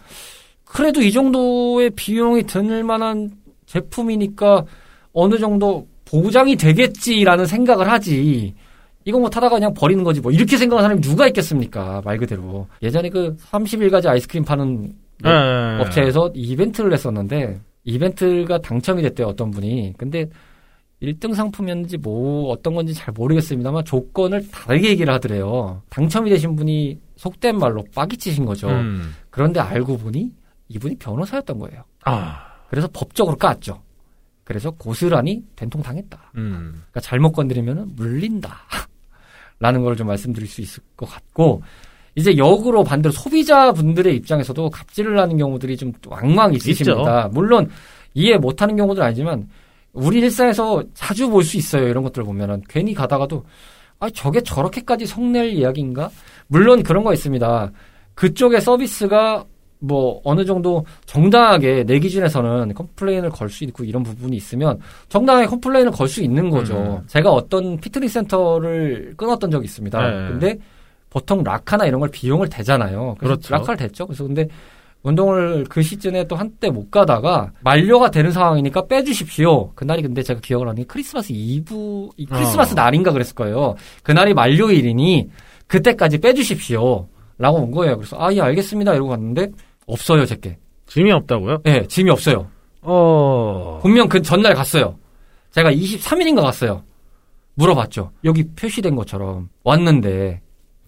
[0.63, 3.31] 그래도 이 정도의 비용이 들 만한
[3.65, 4.63] 제품이니까
[5.13, 8.53] 어느 정도 보장이 되겠지라는 생각을 하지.
[9.05, 13.09] 이거 뭐 타다가 그냥 버리는 거지 뭐 이렇게 생각하는 사람이 누가 있겠습니까 말 그대로 예전에
[13.09, 14.93] 그 31가지 아이스크림 파는
[15.25, 15.81] 예, 예, 예.
[15.81, 19.93] 업체에서 이벤트를 했었는데 이벤트가 당첨이 됐대요 어떤 분이.
[19.97, 20.25] 근데
[21.01, 25.81] 1등 상품이었는지 뭐 어떤 건지 잘 모르겠습니다만 조건을 다르게 얘기를 하더래요.
[25.89, 28.69] 당첨이 되신 분이 속된 말로 빠기 치신 거죠.
[28.69, 29.13] 음.
[29.29, 30.31] 그런데 알고 보니
[30.69, 31.83] 이분이 변호사였던 거예요.
[32.05, 33.81] 아, 그래서 법적으로 깠죠.
[34.45, 36.31] 그래서 고스란히 된통 당했다.
[36.37, 36.83] 음.
[36.89, 38.57] 그러니까 잘못 건드리면 물린다.
[39.59, 41.61] 라는 걸 좀 말씀드릴 수 있을 것 같고,
[42.15, 47.29] 이제 역으로 반대로 소비자분들의 입장에서도 갑질을 하는 경우들이 좀 왕왕 있으십니다.
[47.31, 47.69] 물론
[48.13, 49.47] 이해 못하는 경우도 아니지만,
[49.93, 51.87] 우리 일상에서 자주 볼 수 있어요.
[51.87, 52.61] 이런 것들을 보면은.
[52.69, 53.43] 괜히 가다가도,
[53.99, 56.09] 아, 저게 저렇게까지 성낼 이야기인가?
[56.47, 57.71] 물론 그런 거 있습니다.
[58.15, 59.45] 그쪽의 서비스가
[59.79, 65.91] 뭐 어느 정도 정당하게 내 기준에서는 컴플레인을 걸 수 있고 이런 부분이 있으면 정당하게 컴플레인을
[65.91, 66.99] 걸 수 있는 거죠.
[67.01, 67.07] 음.
[67.07, 69.99] 제가 어떤 피트니스 센터를 끊었던 적이 있습니다.
[70.01, 70.27] 네.
[70.29, 70.57] 근데
[71.13, 73.15] 보통 라카나 이런 걸 비용을 대잖아요.
[73.19, 73.53] 그렇죠.
[73.53, 74.07] 라카를 댔죠.
[74.07, 74.47] 그래서 근데
[75.03, 79.73] 운동을 그 시즌에 또 한때 못 가다가 만료가 되는 상황이니까 빼주십시오.
[79.75, 82.75] 그날이 근데 제가 기억을 하는 게 크리스마스 이브, 이 크리스마스 어.
[82.75, 83.75] 날인가 그랬을 거예요.
[84.01, 85.29] 그날이 만료일이니
[85.67, 87.07] 그때까지 빼주십시오.
[87.37, 87.97] 라고 온 거예요.
[87.97, 88.95] 그래서 아, 예, 알겠습니다.
[88.95, 89.51] 이러고 갔는데
[89.85, 90.57] 없어요, 제게.
[90.87, 91.59] 짐이 없다고요?
[91.67, 92.47] 예, 짐이 없어요.
[92.81, 93.79] 어.
[93.83, 94.97] 분명 그 전날 갔어요.
[95.51, 96.81] 제가 23일인가 갔어요.
[97.53, 98.09] 물어봤죠.
[98.23, 100.41] 여기 표시된 것처럼 왔는데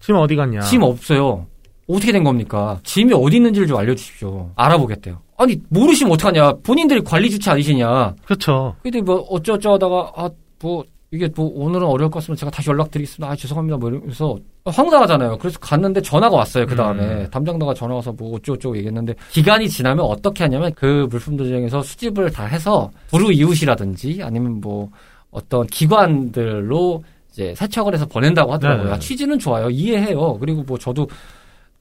[0.06, 0.60] 짐 어디 갔냐?
[0.60, 1.46] 짐 없어요.
[1.88, 2.80] 어떻게 된 겁니까?
[2.82, 4.50] 짐이 어디 있는지를 좀 알려주십시오.
[4.56, 5.20] 알아보겠대요.
[5.36, 6.54] 아니 모르시면 어떡하냐?
[6.62, 8.14] 본인들이 관리 주체 아니시냐?
[8.24, 8.74] 그렇죠.
[8.82, 10.30] 근데 뭐 어쩌어쩌 하다가 아
[10.62, 13.30] 뭐 이게 뭐 오늘은 어려울 것 같으면 제가 다시 연락드리겠습니다.
[13.30, 13.76] 아 죄송합니다.
[13.76, 15.38] 뭐 이러면서 황당하잖아요.
[15.38, 16.66] 그래서 갔는데 전화가 왔어요.
[16.66, 17.28] 그 다음에 음.
[17.30, 22.46] 담당자가 전화 와서 뭐 어쩌고저쩌고 얘기했는데 기간이 지나면 어떻게 하냐면 그 물품들 중에서 수집을 다
[22.46, 24.90] 해서 부루 이웃이라든지 아니면 뭐
[25.30, 27.04] 어떤 기관들로
[27.36, 28.86] 이제 세척을 해서 보낸다고 하더라고요.
[28.86, 28.92] 네.
[28.94, 29.68] 아, 취지는 좋아요.
[29.68, 30.38] 이해해요.
[30.38, 31.06] 그리고 뭐 저도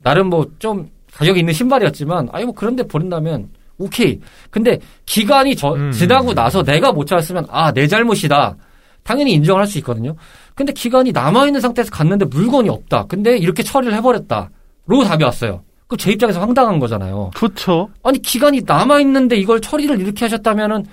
[0.04, 4.20] 나름 뭐 좀 가격 있는 신발이었지만 아니 뭐 그런데 버린다면 오케이.
[4.50, 5.92] 근데 기간이 저, 음.
[5.94, 8.58] 지나고 나서 내가 못 찾았으면 아 내 잘못이다.
[9.04, 10.16] 당연히 인정을 할 수 있거든요.
[10.56, 13.06] 근데 기간이 남아있는 상태에서 갔는데 물건이 없다.
[13.08, 14.50] 근데 이렇게 처리를 해버렸다.
[14.88, 15.64] 로 답이 왔어요.
[15.88, 17.32] 그 제 입장에서 황당한 거잖아요.
[17.36, 17.90] 그렇죠.
[18.04, 20.86] 아니 기간이 남아있는데 이걸 처리를 이렇게 하셨다면은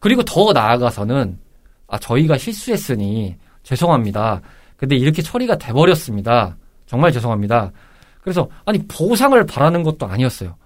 [0.00, 1.38] 그리고 더 나아가서는
[1.86, 4.40] 아 저희가 실수했으니 죄송합니다.
[4.76, 6.56] 근데 이렇게 처리가 돼버렸습니다.
[6.86, 7.72] 정말 죄송합니다.
[8.20, 10.56] 그래서 아니 보상을 바라는 것도 아니었어요.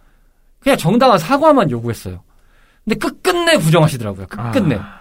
[0.60, 2.20] 그냥 정당한 사과만 요구했어요.
[2.84, 4.26] 근데 끝끝내 부정하시더라고요.
[4.26, 4.76] 끝끝내.
[4.76, 5.00] 아.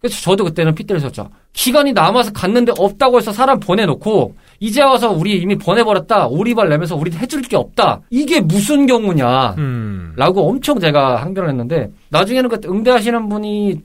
[0.00, 1.30] 그래서 저도 그때는 핏대를 섰죠.
[1.52, 6.26] 기간이 남아서 갔는데 없다고 해서 사람 보내놓고 이제 와서 우리 이미 보내버렸다.
[6.28, 8.00] 오리발 내면서 우리 해줄 게 없다.
[8.08, 9.56] 이게 무슨 경우냐.
[9.58, 10.14] 음.
[10.16, 13.82] 라고 엄청 제가 항변을 했는데 나중에는 그 응대하시는 분이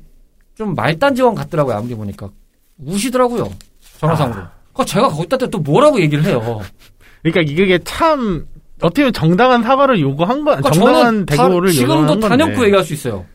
[0.55, 1.75] 좀 말단 지원 같더라고요.
[1.75, 2.29] 아무리 보니까.
[2.79, 3.49] 우시더라고요.
[3.99, 4.41] 전화상으로.
[4.73, 6.61] 그러니까 제가 거기다 또 뭐라고 얘기를 해요.
[7.23, 8.45] 그러니까 이게 참
[8.81, 12.37] 어떻게 보면 정당한 사과를 요구한 거, 그러니까 정당한 대고를 지금도 요구한.
[12.37, 13.25] 단연코 얘기할 수 있어요.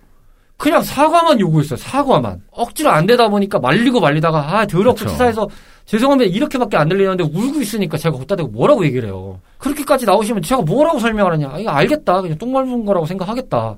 [0.56, 1.78] 그냥 사과만 요구했어요.
[1.78, 2.42] 사과만.
[2.50, 5.06] 억지로 안 되다 보니까 말리고 말리다가 아 더럽고.
[5.08, 5.48] 치사해서
[5.86, 9.40] 죄송합니다 이렇게밖에 안 들리는데 울고 있으니까 제가 거기다 대고 뭐라고 얘기를 해요.
[9.56, 11.50] 그렇게까지 나오시면 제가 뭐라고 설명하느냐.
[11.50, 12.20] 아, 이거 알겠다.
[12.20, 13.76] 그냥 똥 밟은 거라고 생각하겠다.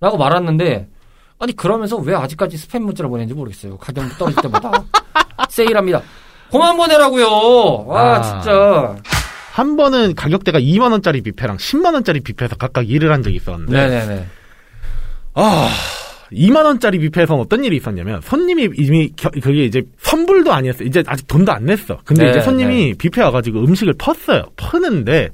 [0.00, 0.88] 라고 말았는데
[1.40, 3.76] 아니 그러면서 왜 아직까지 스팸 문자를 보내는지 모르겠어요.
[3.78, 4.70] 가격 떨어질 때마다
[5.48, 6.02] 세일합니다.
[6.52, 7.84] 그만 보내라고요.
[7.86, 8.22] 와 아.
[8.22, 8.96] 진짜.
[9.52, 14.26] 한 번은 가격대가 2만 원짜리 뷔페랑 10만 원짜리 뷔페에서 각각 일을 한 적이 있었는데 네네네.
[15.34, 15.68] 아
[16.32, 20.84] 2만 원짜리 뷔페에서는 어떤 일이 있었냐면 손님이 이미 겨- 그게 이제 선불도 아니었어.
[20.84, 21.98] 이제 아직 돈도 안 냈어.
[22.04, 24.44] 근데 네, 이제 손님이 뷔페 와가지고 음식을 펐어요.
[24.56, 25.30] 퍼는데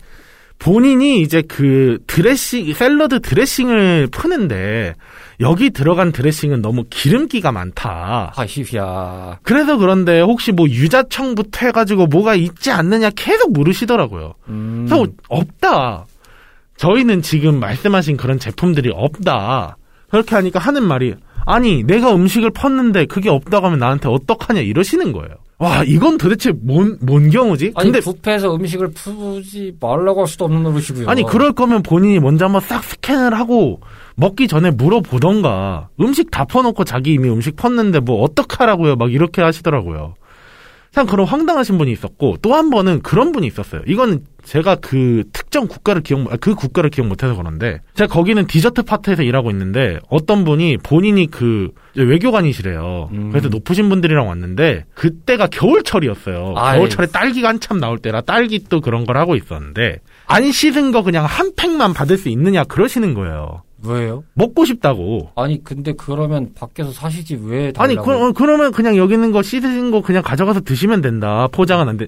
[0.58, 4.94] 본인이 이제 그 드레싱 샐러드 드레싱을 푸는데
[5.40, 8.32] 여기 들어간 드레싱은 너무 기름기가 많다.
[8.36, 9.38] 아히야.
[9.42, 14.34] 그래서 그런데 혹시 뭐 유자청부터 해가지고 뭐가 있지 않느냐 계속 물으시더라고요.
[14.48, 14.86] 음.
[14.88, 16.06] 그래서 없다.
[16.76, 19.76] 저희는 지금 말씀하신 그런 제품들이 없다.
[20.10, 25.34] 그렇게 하니까 하는 말이 아니 내가 음식을 펐는데 그게 없다고 하면 나한테 어떡하냐 이러시는 거예요.
[25.58, 27.72] 와 이건 도대체 뭔, 뭔 경우지?
[27.76, 31.08] 아니 근데 뷔페에서 음식을 푸지 말라고 할 수도 없는 노릇이고요.
[31.08, 33.80] 아니 그럴 거면 본인이 먼저 한번 싹 스캔을 하고
[34.16, 40.14] 먹기 전에 물어보던가 음식 다 퍼놓고 자기 이미 음식 펐는데 뭐 어떡하라고요 막 이렇게 하시더라고요.
[40.92, 43.80] 참 그런 황당하신 분이 있었고 또 한 번은 그런 분이 있었어요.
[43.86, 48.46] 이건 제가 그 특정 국가를 기억 못- 아, 그 국가를 기억 못해서 그런데 제가 거기는
[48.46, 53.08] 디저트 파트에서 일하고 있는데 어떤 분이 본인이 그 외교관이시래요.
[53.12, 53.30] 음.
[53.30, 56.54] 그래서 높으신 분들이랑 왔는데 그때가 겨울철이었어요.
[56.56, 56.78] 아이.
[56.78, 61.24] 겨울철에 딸기가 한참 나올 때라 딸기 또 그런 걸 하고 있었는데 안 씻은 거 그냥
[61.24, 63.62] 한 팩만 받을 수 있느냐 그러시는 거예요.
[63.84, 64.22] 왜요?
[64.34, 65.30] 먹고 싶다고.
[65.36, 67.82] 아니 근데 그러면 밖에서 사시지 왜 달라고?
[67.82, 71.48] 아니 그, 어, 그러면 그냥 여기 있는 거 씻으신 거 그냥 가져가서 드시면 된다.
[71.52, 72.06] 포장은 안 돼.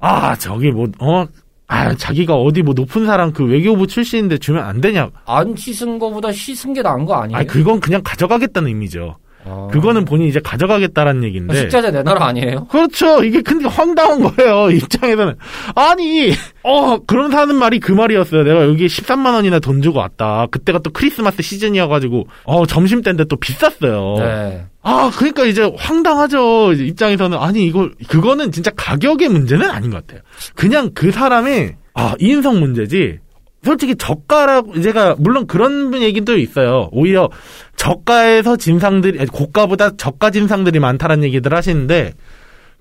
[0.00, 1.26] 아 저기 뭐 어.
[1.70, 5.08] 아, 자기가 어디 뭐 높은 사람 그 외교부 출신인데 주면 안 되냐.
[5.24, 7.38] 안 씻은 거보다 씻은 게 나은 거 아니에요?
[7.38, 9.16] 아, 그건 그냥 가져가겠다는 의미죠.
[9.44, 9.68] 아.
[9.70, 11.54] 그거는 본인이 이제 가져가겠다라는 얘기인데.
[11.54, 12.66] 식자재 내 나라 아니에요?
[12.66, 13.22] 그렇죠.
[13.22, 14.70] 이게 근데 황당한 거예요.
[14.76, 15.36] 입장에서는.
[15.76, 16.32] 아니,
[16.64, 18.42] 어, 그런 사는 말이 그 말이었어요.
[18.42, 20.46] 내가 여기 13만 원이나 돈 주고 왔다.
[20.50, 24.16] 그때가 또 크리스마스 시즌이어가지고, 어, 점심 때인데 또 비쌌어요.
[24.18, 24.66] 네.
[24.82, 26.72] 아, 그러니까 이제 황당하죠.
[26.72, 27.36] 이제 입장에서는.
[27.38, 30.22] 아니, 이거, 그거는 진짜 가격의 문제는 아닌 것 같아요.
[30.54, 33.18] 그냥 그 사람의, 아, 인성 문제지.
[33.62, 36.88] 솔직히 저가라고 제가 물론 그런 얘기도 있어요.
[36.92, 37.28] 오히려
[37.76, 42.14] 저가에서 진상들이 고가보다 저가 진상들이 많다라는 얘기들 하시는데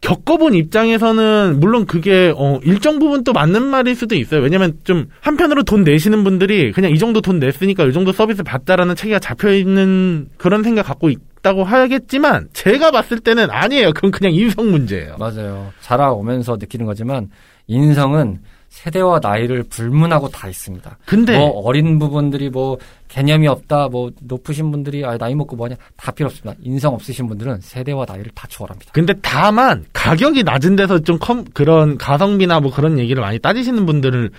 [0.01, 4.41] 겪어본 입장에서는 물론 그게 어 일정 부분 또 맞는 말일 수도 있어요.
[4.41, 8.95] 왜냐면 좀 한편으로 돈 내시는 분들이 그냥 이 정도 돈 냈으니까 이 정도 서비스 받다라는
[8.95, 13.93] 체계가 잡혀 있는 그런 생각 갖고 있 다고 하겠지만 제가 봤을 때는 아니에요.
[13.93, 15.17] 그건 그냥 인성 문제예요.
[15.17, 15.71] 맞아요.
[15.81, 17.29] 자라오면서 느끼는 거지만
[17.67, 20.97] 인성은 세대와 나이를 불문하고 다 있습니다.
[21.05, 26.11] 근데 뭐 어린 부분들이 뭐 개념이 없다, 뭐 높으신 분들이 아 나이 먹고 뭐냐 다
[26.11, 26.55] 필요 없습니다.
[26.61, 28.91] 인성 없으신 분들은 세대와 나이를 다 초월합니다.
[28.93, 34.29] 근데 다만 가격이 낮은 데서 좀 컴, 그런 가성비나 뭐 그런 얘기를 많이 따지시는 분들을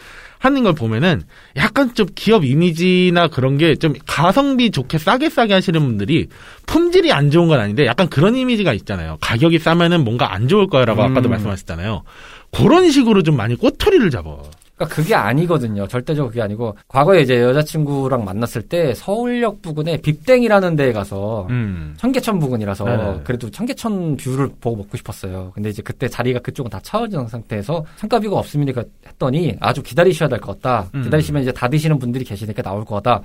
[0.40, 1.22] 하는 걸 보면은
[1.56, 6.28] 약간 좀 기업 이미지나 그런 게 좀 가성비 좋게 싸게 싸게 하시는 분들이
[6.66, 9.18] 품질이 안 좋은 건 아닌데 약간 그런 이미지가 있잖아요.
[9.20, 11.10] 가격이 싸면은 뭔가 안 좋을 거야라고 음.
[11.10, 12.02] 아까도 말씀하셨잖아요.
[12.50, 14.38] 그런 식으로 좀 많이 꼬투리를 잡아.
[14.80, 15.86] 그러니까 그게 아니거든요.
[15.86, 21.94] 절대적으로 그게 아니고 과거에 이제 여자친구랑 만났을 때 서울역 부근에 빅땡이라는 데에 가서 음.
[21.98, 23.20] 청계천 부근이라서 네네.
[23.24, 25.52] 그래도 청계천 뷰를 보고 먹고 싶었어요.
[25.54, 30.40] 근데 이제 그때 자리가 그쪽은 다 차워진 상태에서 창가 view가 없습니까 했더니 아주 기다리셔야 될
[30.40, 30.88] 것 같다.
[30.94, 31.02] 음.
[31.02, 33.20] 기다리시면 이제 다 드시는 분들이 계시니까 나올 것 같다.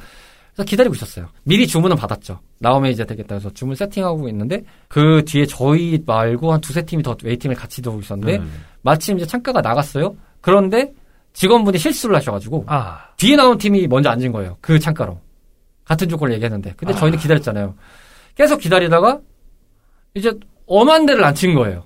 [0.53, 1.27] 그래서 기다리고 있었어요.
[1.43, 2.39] 미리 주문은 받았죠.
[2.59, 7.15] 나오면 이제 되겠다 해서 주문 세팅하고 있는데 그 뒤에 저희 말고 한 두세 팀이 더
[7.23, 8.51] waiting을 같이 두고 있었는데 음.
[8.81, 10.15] 마침 이제 창가가 나갔어요.
[10.41, 10.91] 그런데
[11.35, 13.09] 직원분이 실수를 하셔가지고 아.
[13.17, 14.57] 뒤에 나온 팀이 먼저 앉은 거예요.
[14.61, 15.19] 그 창가로.
[15.83, 16.73] 같은 조건을 얘기했는데.
[16.75, 17.21] 근데 저희는 아.
[17.21, 17.75] 기다렸잖아요.
[18.33, 19.19] 계속 기다리다가
[20.15, 20.33] 이제
[20.65, 21.85] 엄한 데를 앉힌 거예요.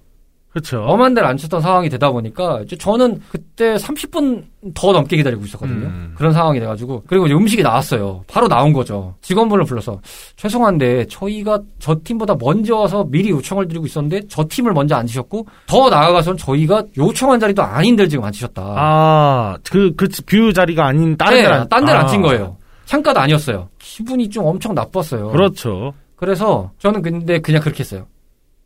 [0.51, 0.81] 그렇죠.
[0.81, 5.85] 엄한 데를 앉혔던 상황이 되다 보니까 이제 저는 그때 30분 더 넘게 기다리고 있었거든요.
[5.85, 6.13] 음.
[6.17, 8.23] 그런 상황이 돼가지고 그리고 이제 음식이 나왔어요.
[8.27, 9.13] 바로 나온 거죠.
[9.21, 10.01] 직원분을 불러서
[10.38, 15.89] 죄송한데 저희가 저 팀보다 먼저 와서 미리 요청을 드리고 있었는데 저 팀을 먼저 앉으셨고 더
[15.89, 18.62] 나아가서는 저희가 요청한 자리도 아닌데 지금 앉으셨다.
[18.63, 22.03] 아, 그, 그, view 자리가 아닌 다른 네, 데를 안- 딴 데를 아.
[22.03, 22.57] 앉힌 거예요.
[22.85, 23.69] 창가도 아니었어요.
[23.77, 25.27] 기분이 좀 엄청 나빴어요.
[25.29, 25.93] 그렇죠.
[26.15, 28.07] 그래서 저는 근데 그냥 그렇게 했어요.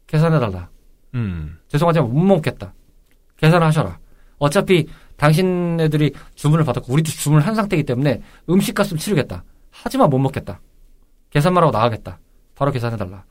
[0.08, 0.70] 계산해달라.
[1.14, 1.58] 음.
[1.68, 2.74] 죄송하지만 못 먹겠다.
[3.38, 4.00] 계산하셔라.
[4.40, 9.44] 어차피 당신네들이 주문을 받았고 우리도 주문을 한 상태이기 때문에 음식값은 치르겠다.
[9.72, 10.60] 하지만 못 먹겠다.
[11.30, 12.20] 계산만 하고 나가겠다.
[12.56, 13.24] 바로 계산해달라.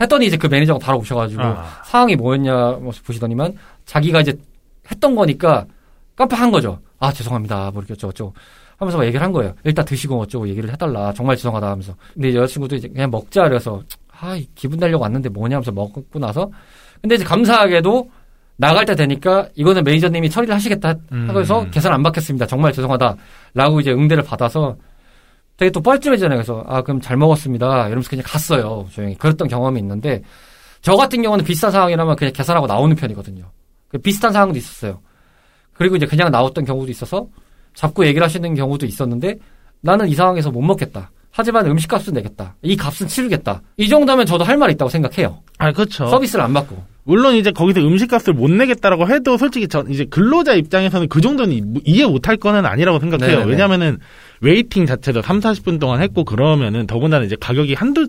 [0.00, 1.82] 했더니 이제 그 매니저가 바로 오셔가지고 아.
[1.84, 4.38] 상황이 뭐였냐 보시더니만 자기가 이제
[4.90, 5.66] 했던 거니까
[6.16, 6.80] 깜빡한 거죠.
[6.98, 7.70] 아 죄송합니다.
[7.72, 8.34] 뭐 이렇게 어쩌고저쩌고
[8.78, 9.54] 하면서 막 얘기를 한 거예요.
[9.64, 11.12] 일단 드시고 어쩌고 얘기를 해달라.
[11.12, 11.94] 정말 죄송하다 하면서.
[12.14, 16.50] 근데 여자친구도 이제 그냥 먹자 그래서 아 기분 내려고 왔는데 뭐냐 하면서 먹고 나서
[17.00, 18.10] 근데 이제 감사하게도
[18.56, 21.28] 나갈 때 되니까 이거는 매니저님이 처리를 하시겠다 음.
[21.28, 22.46] 하고서 계산 안 받겠습니다.
[22.46, 24.76] 정말 죄송하다라고 이제 응대를 받아서
[25.56, 26.38] 되게 또 뻘쭘해지잖아요.
[26.38, 27.86] 그래서 아 그럼 잘 먹었습니다.
[27.86, 28.86] 이러면서 그냥 갔어요.
[28.92, 30.22] 조용히 그랬던 경험이 있는데
[30.80, 33.50] 저 같은 경우는 비슷한 상황이라면 그냥 계산하고 나오는 편이거든요.
[33.88, 35.00] 그 비슷한 상황도 있었어요.
[35.72, 37.26] 그리고 이제 그냥 나왔던 경우도 있어서
[37.74, 39.38] 잡고 얘기를 하시는 경우도 있었는데
[39.80, 41.10] 나는 이 상황에서 못 먹겠다.
[41.36, 42.54] 하지만 음식값은 내겠다.
[42.62, 43.60] 이 값은 치르겠다.
[43.76, 45.42] 이 정도면 저도 할 말이 있다고 생각해요.
[45.58, 46.06] 아, 그렇죠.
[46.08, 46.82] 서비스를 안 받고.
[47.04, 51.62] 물론 이제 거기서 음식값을 못 내겠다라고 해도 솔직히 전 이제 근로자 입장에서는 그 정도는 이-
[51.84, 53.28] 이해 못할 거는 아니라고 생각해요.
[53.40, 53.50] 네네네.
[53.50, 53.98] 왜냐면은
[54.40, 58.08] waiting 자체도 3, 40분 동안 했고 그러면은 더군다나 이제 가격이 한두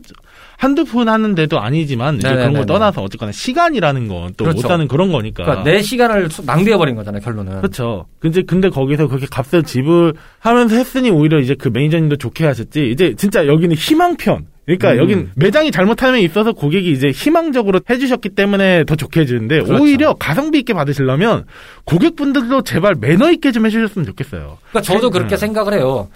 [0.57, 2.53] 한두 푼 하는데도 아니지만 이제 그런.
[2.53, 4.67] 걸 떠나서 어쨌거나 시간이라는 건 또 못 그렇죠.
[4.67, 5.43] 사는 그런 거니까.
[5.43, 7.57] 그러니까 내 시간을 낭비해 버린 거잖아요, 결론은.
[7.57, 8.05] 그렇죠.
[8.19, 12.89] 근데 근데 거기서 그렇게 값을 지불하면서 했으니 오히려 이제 그 매니저님도 좋게 하셨지.
[12.89, 14.47] 이제 진짜 여기는 희망편.
[14.67, 14.97] 그러니까 음.
[14.97, 19.81] 여긴 매장이 잘못함에 있어서 고객이 이제 희망적으로 해주셨기 때문에 더 좋게 해주는데 그렇죠.
[19.81, 21.45] 오히려 가성비 있게 받으시려면
[21.85, 24.57] 고객분들도 제발 매너 있게 좀 해주셨으면 좋겠어요.
[24.69, 25.37] 그러니까 저도 그렇게 네.
[25.37, 26.09] 생각을 해요.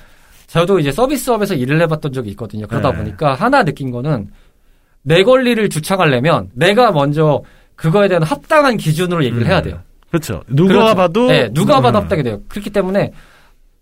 [0.47, 2.67] 저도 이제 서비스업에서 일을 해봤던 적이 있거든요.
[2.67, 2.97] 그러다 네.
[2.97, 4.27] 보니까 하나 느낀 거는
[5.01, 7.41] 내 권리를 주창하려면 내가 먼저
[7.75, 9.47] 그거에 대한 합당한 기준으로 얘기를 음.
[9.47, 9.79] 해야 돼요.
[10.09, 10.43] 그렇죠.
[10.49, 10.95] 누가 그렇죠.
[10.95, 12.03] 봐도 네, 누가 봐도 음.
[12.03, 12.41] 합당이 돼요.
[12.49, 13.13] 그렇기 때문에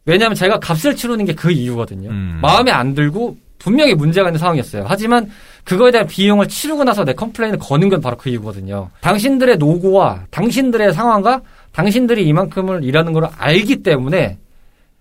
[0.05, 2.11] 왜냐하면 제가 값을 치르는 게 그 이유거든요.
[2.11, 2.37] 음.
[2.39, 4.85] 마음에 안 들고 분명히 문제가 있는 상황이었어요.
[4.87, 5.29] 하지만
[5.63, 8.89] 그거에 대한 비용을 치르고 나서 내 컴플레인을 거는 건 바로 그 이유거든요.
[9.01, 11.41] 당신들의 노고와 당신들의 상황과
[11.73, 14.37] 당신들이 이만큼을 일하는 걸 알기 때문에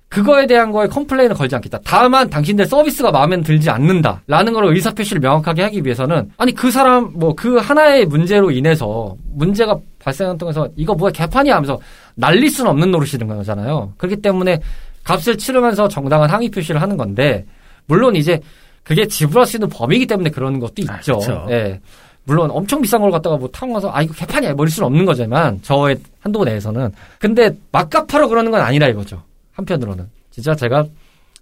[0.08, 1.78] 그거에 대한 거에 컴플레인을 걸지 않겠다.
[1.84, 4.22] 다만 당신들 서비스가 마음에 들지 않는다.
[4.26, 9.78] 라는 걸 의사표시를 명확하게 하기 위해서는 아니 그 사람 뭐 그 하나의 문제로 인해서 문제가
[9.98, 11.78] 발생한 통해서 이거 뭐야 개판이야 하면서
[12.14, 13.92] 날릴 수는 없는 노릇이는 거잖아요.
[13.98, 14.60] 그렇기 때문에
[15.04, 17.44] 값을 치르면서 정당한 항의 표시를 하는 건데
[17.88, 18.40] 물론 이제
[18.84, 21.18] 그게 지불할 수 있는 범위이기 때문에 그러는 것도 아, 있죠.
[21.18, 21.46] 그쵸.
[21.50, 21.80] 예.
[22.24, 25.60] 물론 엄청 비싼 걸 갖다가 뭐 타고 가서 아 이거 개판이야 버릴 수는 없는 거지만
[25.62, 29.22] 저의 한도 내에서는 근데 막가파로 그러는 건 아니라 이거죠.
[29.52, 30.84] 한편으로는 진짜 제가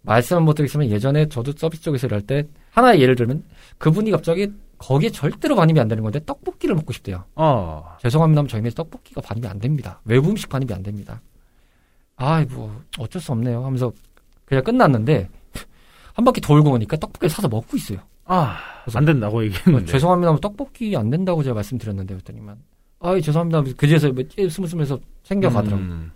[0.03, 3.43] 말씀을 못 드리겠지만 예전에 저도 서비스 쪽에서 일할 때 하나의 예를 들면
[3.79, 7.25] 그분이 갑자기 거기에 절대로 반입이 안 되는 건데 떡볶이를 먹고 싶대요.
[7.35, 7.97] 어.
[8.03, 8.45] 죄송합니다.
[8.49, 10.01] 저희 는 떡볶이가 반입이 안 됩니다.
[10.05, 11.21] 외부 음식 반입이 안 됩니다.
[12.17, 13.65] 아이 뭐 어쩔 수 없네요.
[13.65, 13.93] 하면서
[14.45, 15.29] 그냥 끝났는데
[16.17, 17.99] 한 바퀴 돌고 오니까 떡볶이를 사서 먹고 있어요.
[18.25, 18.57] 아,
[18.95, 19.93] 안 된다고 얘기했는데.
[19.93, 20.35] 죄송합니다.
[20.41, 22.57] 떡볶이 안 된다고 제가 말씀드렸는데 그랬더니만
[23.01, 23.63] 아이 죄송합니다.
[23.77, 24.11] 그제서
[24.49, 25.77] 스물스물해서 챙겨가더라고.
[25.77, 26.13] 요 음.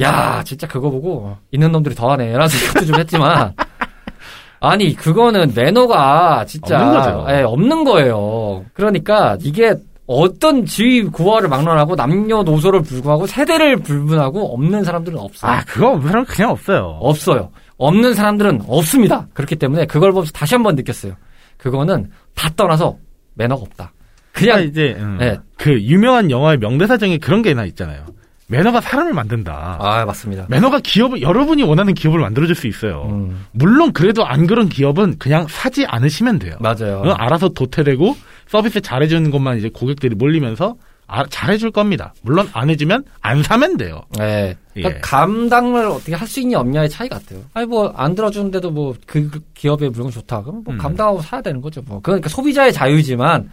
[0.00, 2.32] 야 진짜 그거 보고 있는 놈들이 더하네.
[2.32, 3.54] 라는 생각도 좀 했지만
[4.58, 7.26] 아니 그거는 매너가 진짜 없는 거죠.
[7.36, 8.64] 예, 없는 거예요.
[8.72, 9.74] 그러니까 이게
[10.06, 15.50] 어떤 지위 구화를 막론하고 남녀노소를 불구하고 세대를 불문하고 없는 사람들은 없어요.
[15.50, 16.96] 아, 그거 사람 그냥 없어요.
[17.00, 17.50] 없어요.
[17.82, 19.26] 없는 사람들은 없습니다.
[19.34, 21.14] 그렇기 때문에 그걸 보면서 다시 한번 느꼈어요.
[21.58, 22.96] 그거는 다 떠나서
[23.34, 23.92] 매너가 없다.
[24.32, 25.38] 그냥 그냥 이제 음, 네.
[25.56, 28.04] 그 유명한 영화의 명대사 중에 그런 게 하나 있잖아요.
[28.48, 29.78] 매너가 사람을 만든다.
[29.80, 30.46] 아 맞습니다.
[30.48, 33.06] 매너가 기업을 여러분이 원하는 기업을 만들어줄 수 있어요.
[33.10, 36.56] 음, 물론 그래도 안 그런 기업은 그냥 사지 않으시면 돼요.
[36.60, 37.02] 맞아요.
[37.02, 38.16] 그건 알아서 도태되고
[38.46, 40.76] 서비스 잘해주는 것만 이제 고객들이 몰리면서
[41.14, 42.14] 아, 잘해줄 겁니다.
[42.22, 44.00] 물론 안 해주면 안 사면 돼요.
[44.18, 44.56] 네.
[44.72, 45.00] 그러니까 예.
[45.02, 47.40] 감당을 어떻게 할 수 있냐 없냐의 차이 같아요.
[47.52, 50.42] 아니 뭐 안 들어주는데도 뭐 그 기업의 물건 좋다.
[50.42, 50.78] 그럼 뭐 음.
[50.78, 51.82] 감당하고 사야 되는 거죠.
[51.86, 53.50] 뭐 그러니까 소비자의 자유지만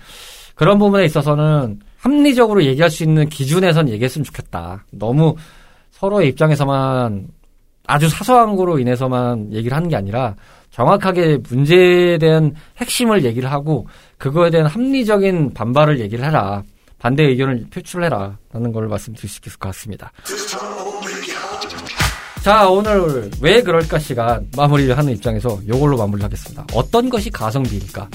[0.56, 4.86] 그런 부분에 있어서는 합리적으로 얘기할 수 있는 기준에선 얘기했으면 좋겠다.
[4.92, 5.36] 너무
[5.92, 7.28] 서로의 입장에서만
[7.88, 10.36] 아주 사소한 거로 인해서만 얘기를 하는 게 아니라
[10.72, 16.64] 정확하게 문제에 대한 핵심을 얘기를 하고 그거에 대한 합리적인 반발을 얘기를 해라.
[17.00, 18.38] 반대 의견을 표출해라.
[18.52, 20.12] 라는 걸 말씀드릴 수 있을 것 같습니다.
[22.42, 26.66] 자, 오늘 왜 그럴까 시간 마무리를 하는 입장에서 이걸로 마무리를 하겠습니다.
[26.74, 28.08] 어떤 것이 가성비일까?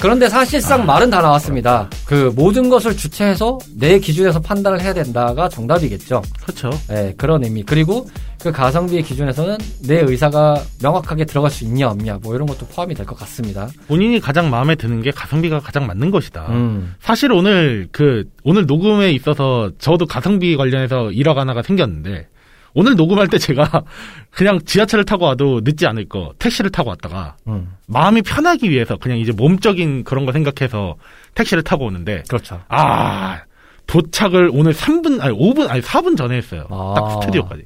[0.00, 1.88] 그런데 사실상 말은 다 나왔습니다.
[2.04, 6.22] 그 모든 것을 주체해서 내 기준에서 판단을 해야 된다가 정답이겠죠.
[6.42, 6.70] 그렇죠.
[6.90, 7.62] 예, 그런 의미.
[7.62, 8.06] 그리고
[8.42, 13.06] 그 가성비의 기준에서는 내 의사가 명확하게 들어갈 수 있냐 없냐 뭐 이런 것도 포함이 될
[13.06, 13.68] 것 같습니다.
[13.86, 16.46] 본인이 가장 마음에 드는 게 가성비가 가장 맞는 것이다.
[16.50, 16.94] 음.
[17.00, 22.26] 사실 오늘 그 오늘 녹음에 있어서 저도 가성비 관련해서 일화가 하나가 생겼는데
[22.74, 23.84] 오늘 녹음할 때 제가
[24.30, 27.72] 그냥 지하철을 타고 와도 늦지 않을 거 택시를 타고 왔다가 음.
[27.86, 30.96] 마음이 편하기 위해서 그냥 이제 몸적인 그런 거 생각해서
[31.34, 32.60] 택시를 타고 오는데 그렇죠.
[32.68, 33.40] 아
[33.86, 36.66] 도착을 오늘 3분 아니 5분 아니 4분 전에 했어요.
[36.70, 36.94] 아.
[36.96, 37.62] 딱 스튜디오까지.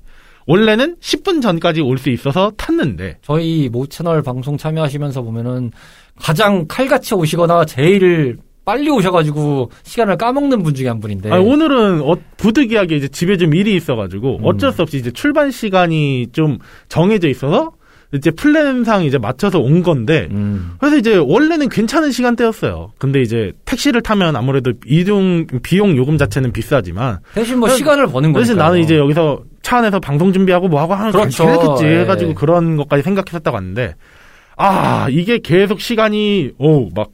[0.47, 5.71] 원래는 10분 전까지 올 수 있어서 탔는데 저희 모 채널 방송 참여하시면서 보면은
[6.21, 11.31] 가장 칼같이 오시거나 제일 빨리 오셔가지고 시간을 까먹는 분 중에 한 분인데.
[11.31, 14.45] 아니, 오늘은 어, 부득이하게 이제 집에 좀 일이 있어가지고 음.
[14.45, 17.73] 어쩔 수 없이 이제 출발 시간이 좀 정해져 있어서
[18.15, 20.75] 이제 플랜상 이제 맞춰서 온 건데 음.
[20.79, 22.93] 그래서 이제 원래는 괜찮은 시간대였어요.
[22.99, 28.33] 근데 이제 택시를 타면 아무래도 이동 비용 요금 자체는 비싸지만 대신 뭐 그래서- 시간을 버는
[28.33, 28.41] 거니까.
[28.41, 31.47] 대신 나는 이제 여기서 차 안에서 방송 준비하고 뭐 하고 하면 그렇죠.
[31.47, 32.01] 괜찮겠지 예.
[32.01, 33.95] 해가지고 그런 것까지 생각했었다고 하는데
[34.57, 37.09] 아 이게 계속 시간이 오막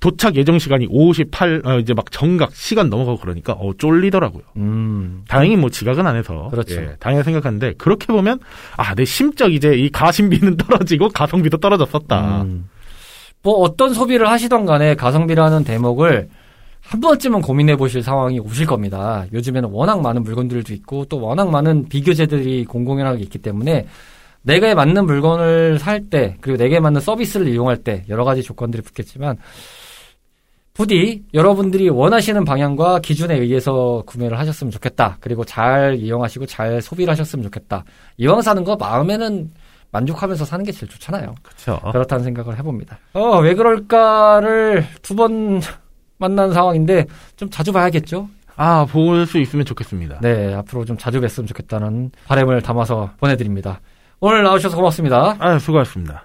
[0.00, 4.42] 도착 예정 시간이 58 어, 이제 막 정각 시간 넘어가고 그러니까 어 쫄리더라고요.
[4.56, 5.22] 음.
[5.28, 6.74] 다행히 뭐 지각은 안 해서 그렇죠.
[6.76, 8.38] 예, 다행히 생각하는데 그렇게 보면
[8.76, 12.42] 아 내 심적 이제 이 가심비는 떨어지고 가성비도 떨어졌었다.
[12.42, 12.68] 음.
[13.42, 16.28] 뭐 어떤 소비를 하시던 간에 가성비라는 대목을
[16.82, 19.24] 한 번쯤은 고민해 보실 상황이 오실 겁니다.
[19.32, 23.86] 요즘에는 워낙 많은 물건들도 있고 또 워낙 많은 비교제들이 공공연하게 있기 때문에
[24.42, 29.36] 내게 맞는 물건을 살 때 그리고 내게 맞는 서비스를 이용할 때 여러 가지 조건들이 붙겠지만
[30.76, 35.16] 부디 여러분들이 원하시는 방향과 기준에 의해서 구매를 하셨으면 좋겠다.
[35.20, 37.82] 그리고 잘 이용하시고 잘 소비를 하셨으면 좋겠다.
[38.18, 39.50] 이왕 사는 거 마음에는
[39.90, 41.34] 만족하면서 사는 게 제일 좋잖아요.
[41.42, 41.80] 그렇죠.
[41.92, 42.98] 그렇다는 생각을 해봅니다.
[43.14, 45.62] 어, 왜 그럴까를 두 번
[46.18, 48.28] 만난 상황인데 좀 자주 봐야겠죠?
[48.56, 50.18] 아 볼 수 있으면 좋겠습니다.
[50.20, 53.80] 네, 앞으로 좀 자주 뵀으면 좋겠다는 바람을 담아서 보내드립니다.
[54.20, 55.36] 오늘 나오셔서 고맙습니다.
[55.38, 56.24] 아 수고하셨습니다.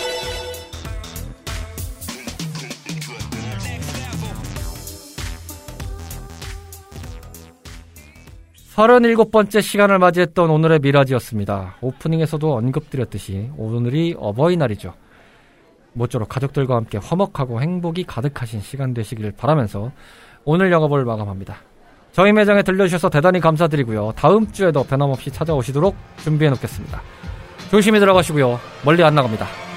[8.75, 11.75] 37번째 시간을 맞이했던 오늘의 미라지였습니다.
[11.81, 14.93] 오프닝에서도 언급드렸듯이 오늘이 어버이날이죠.
[15.93, 19.91] 모쪼록 가족들과 함께 화목하고 행복이 가득하신 시간 되시길 바라면서
[20.45, 21.57] 오늘 영업을 마감합니다.
[22.13, 24.13] 저희 매장에 들려주셔서 대단히 감사드리고요.
[24.15, 27.01] 다음 주에도 변함없이 찾아오시도록 준비해 놓겠습니다.
[27.69, 28.57] 조심히 들어가시고요.
[28.85, 29.70] 멀리 안 나갑니다.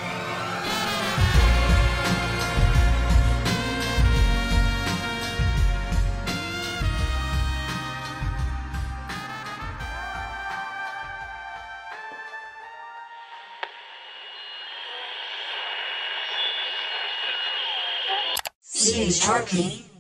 [18.84, 19.93] CH Hartley.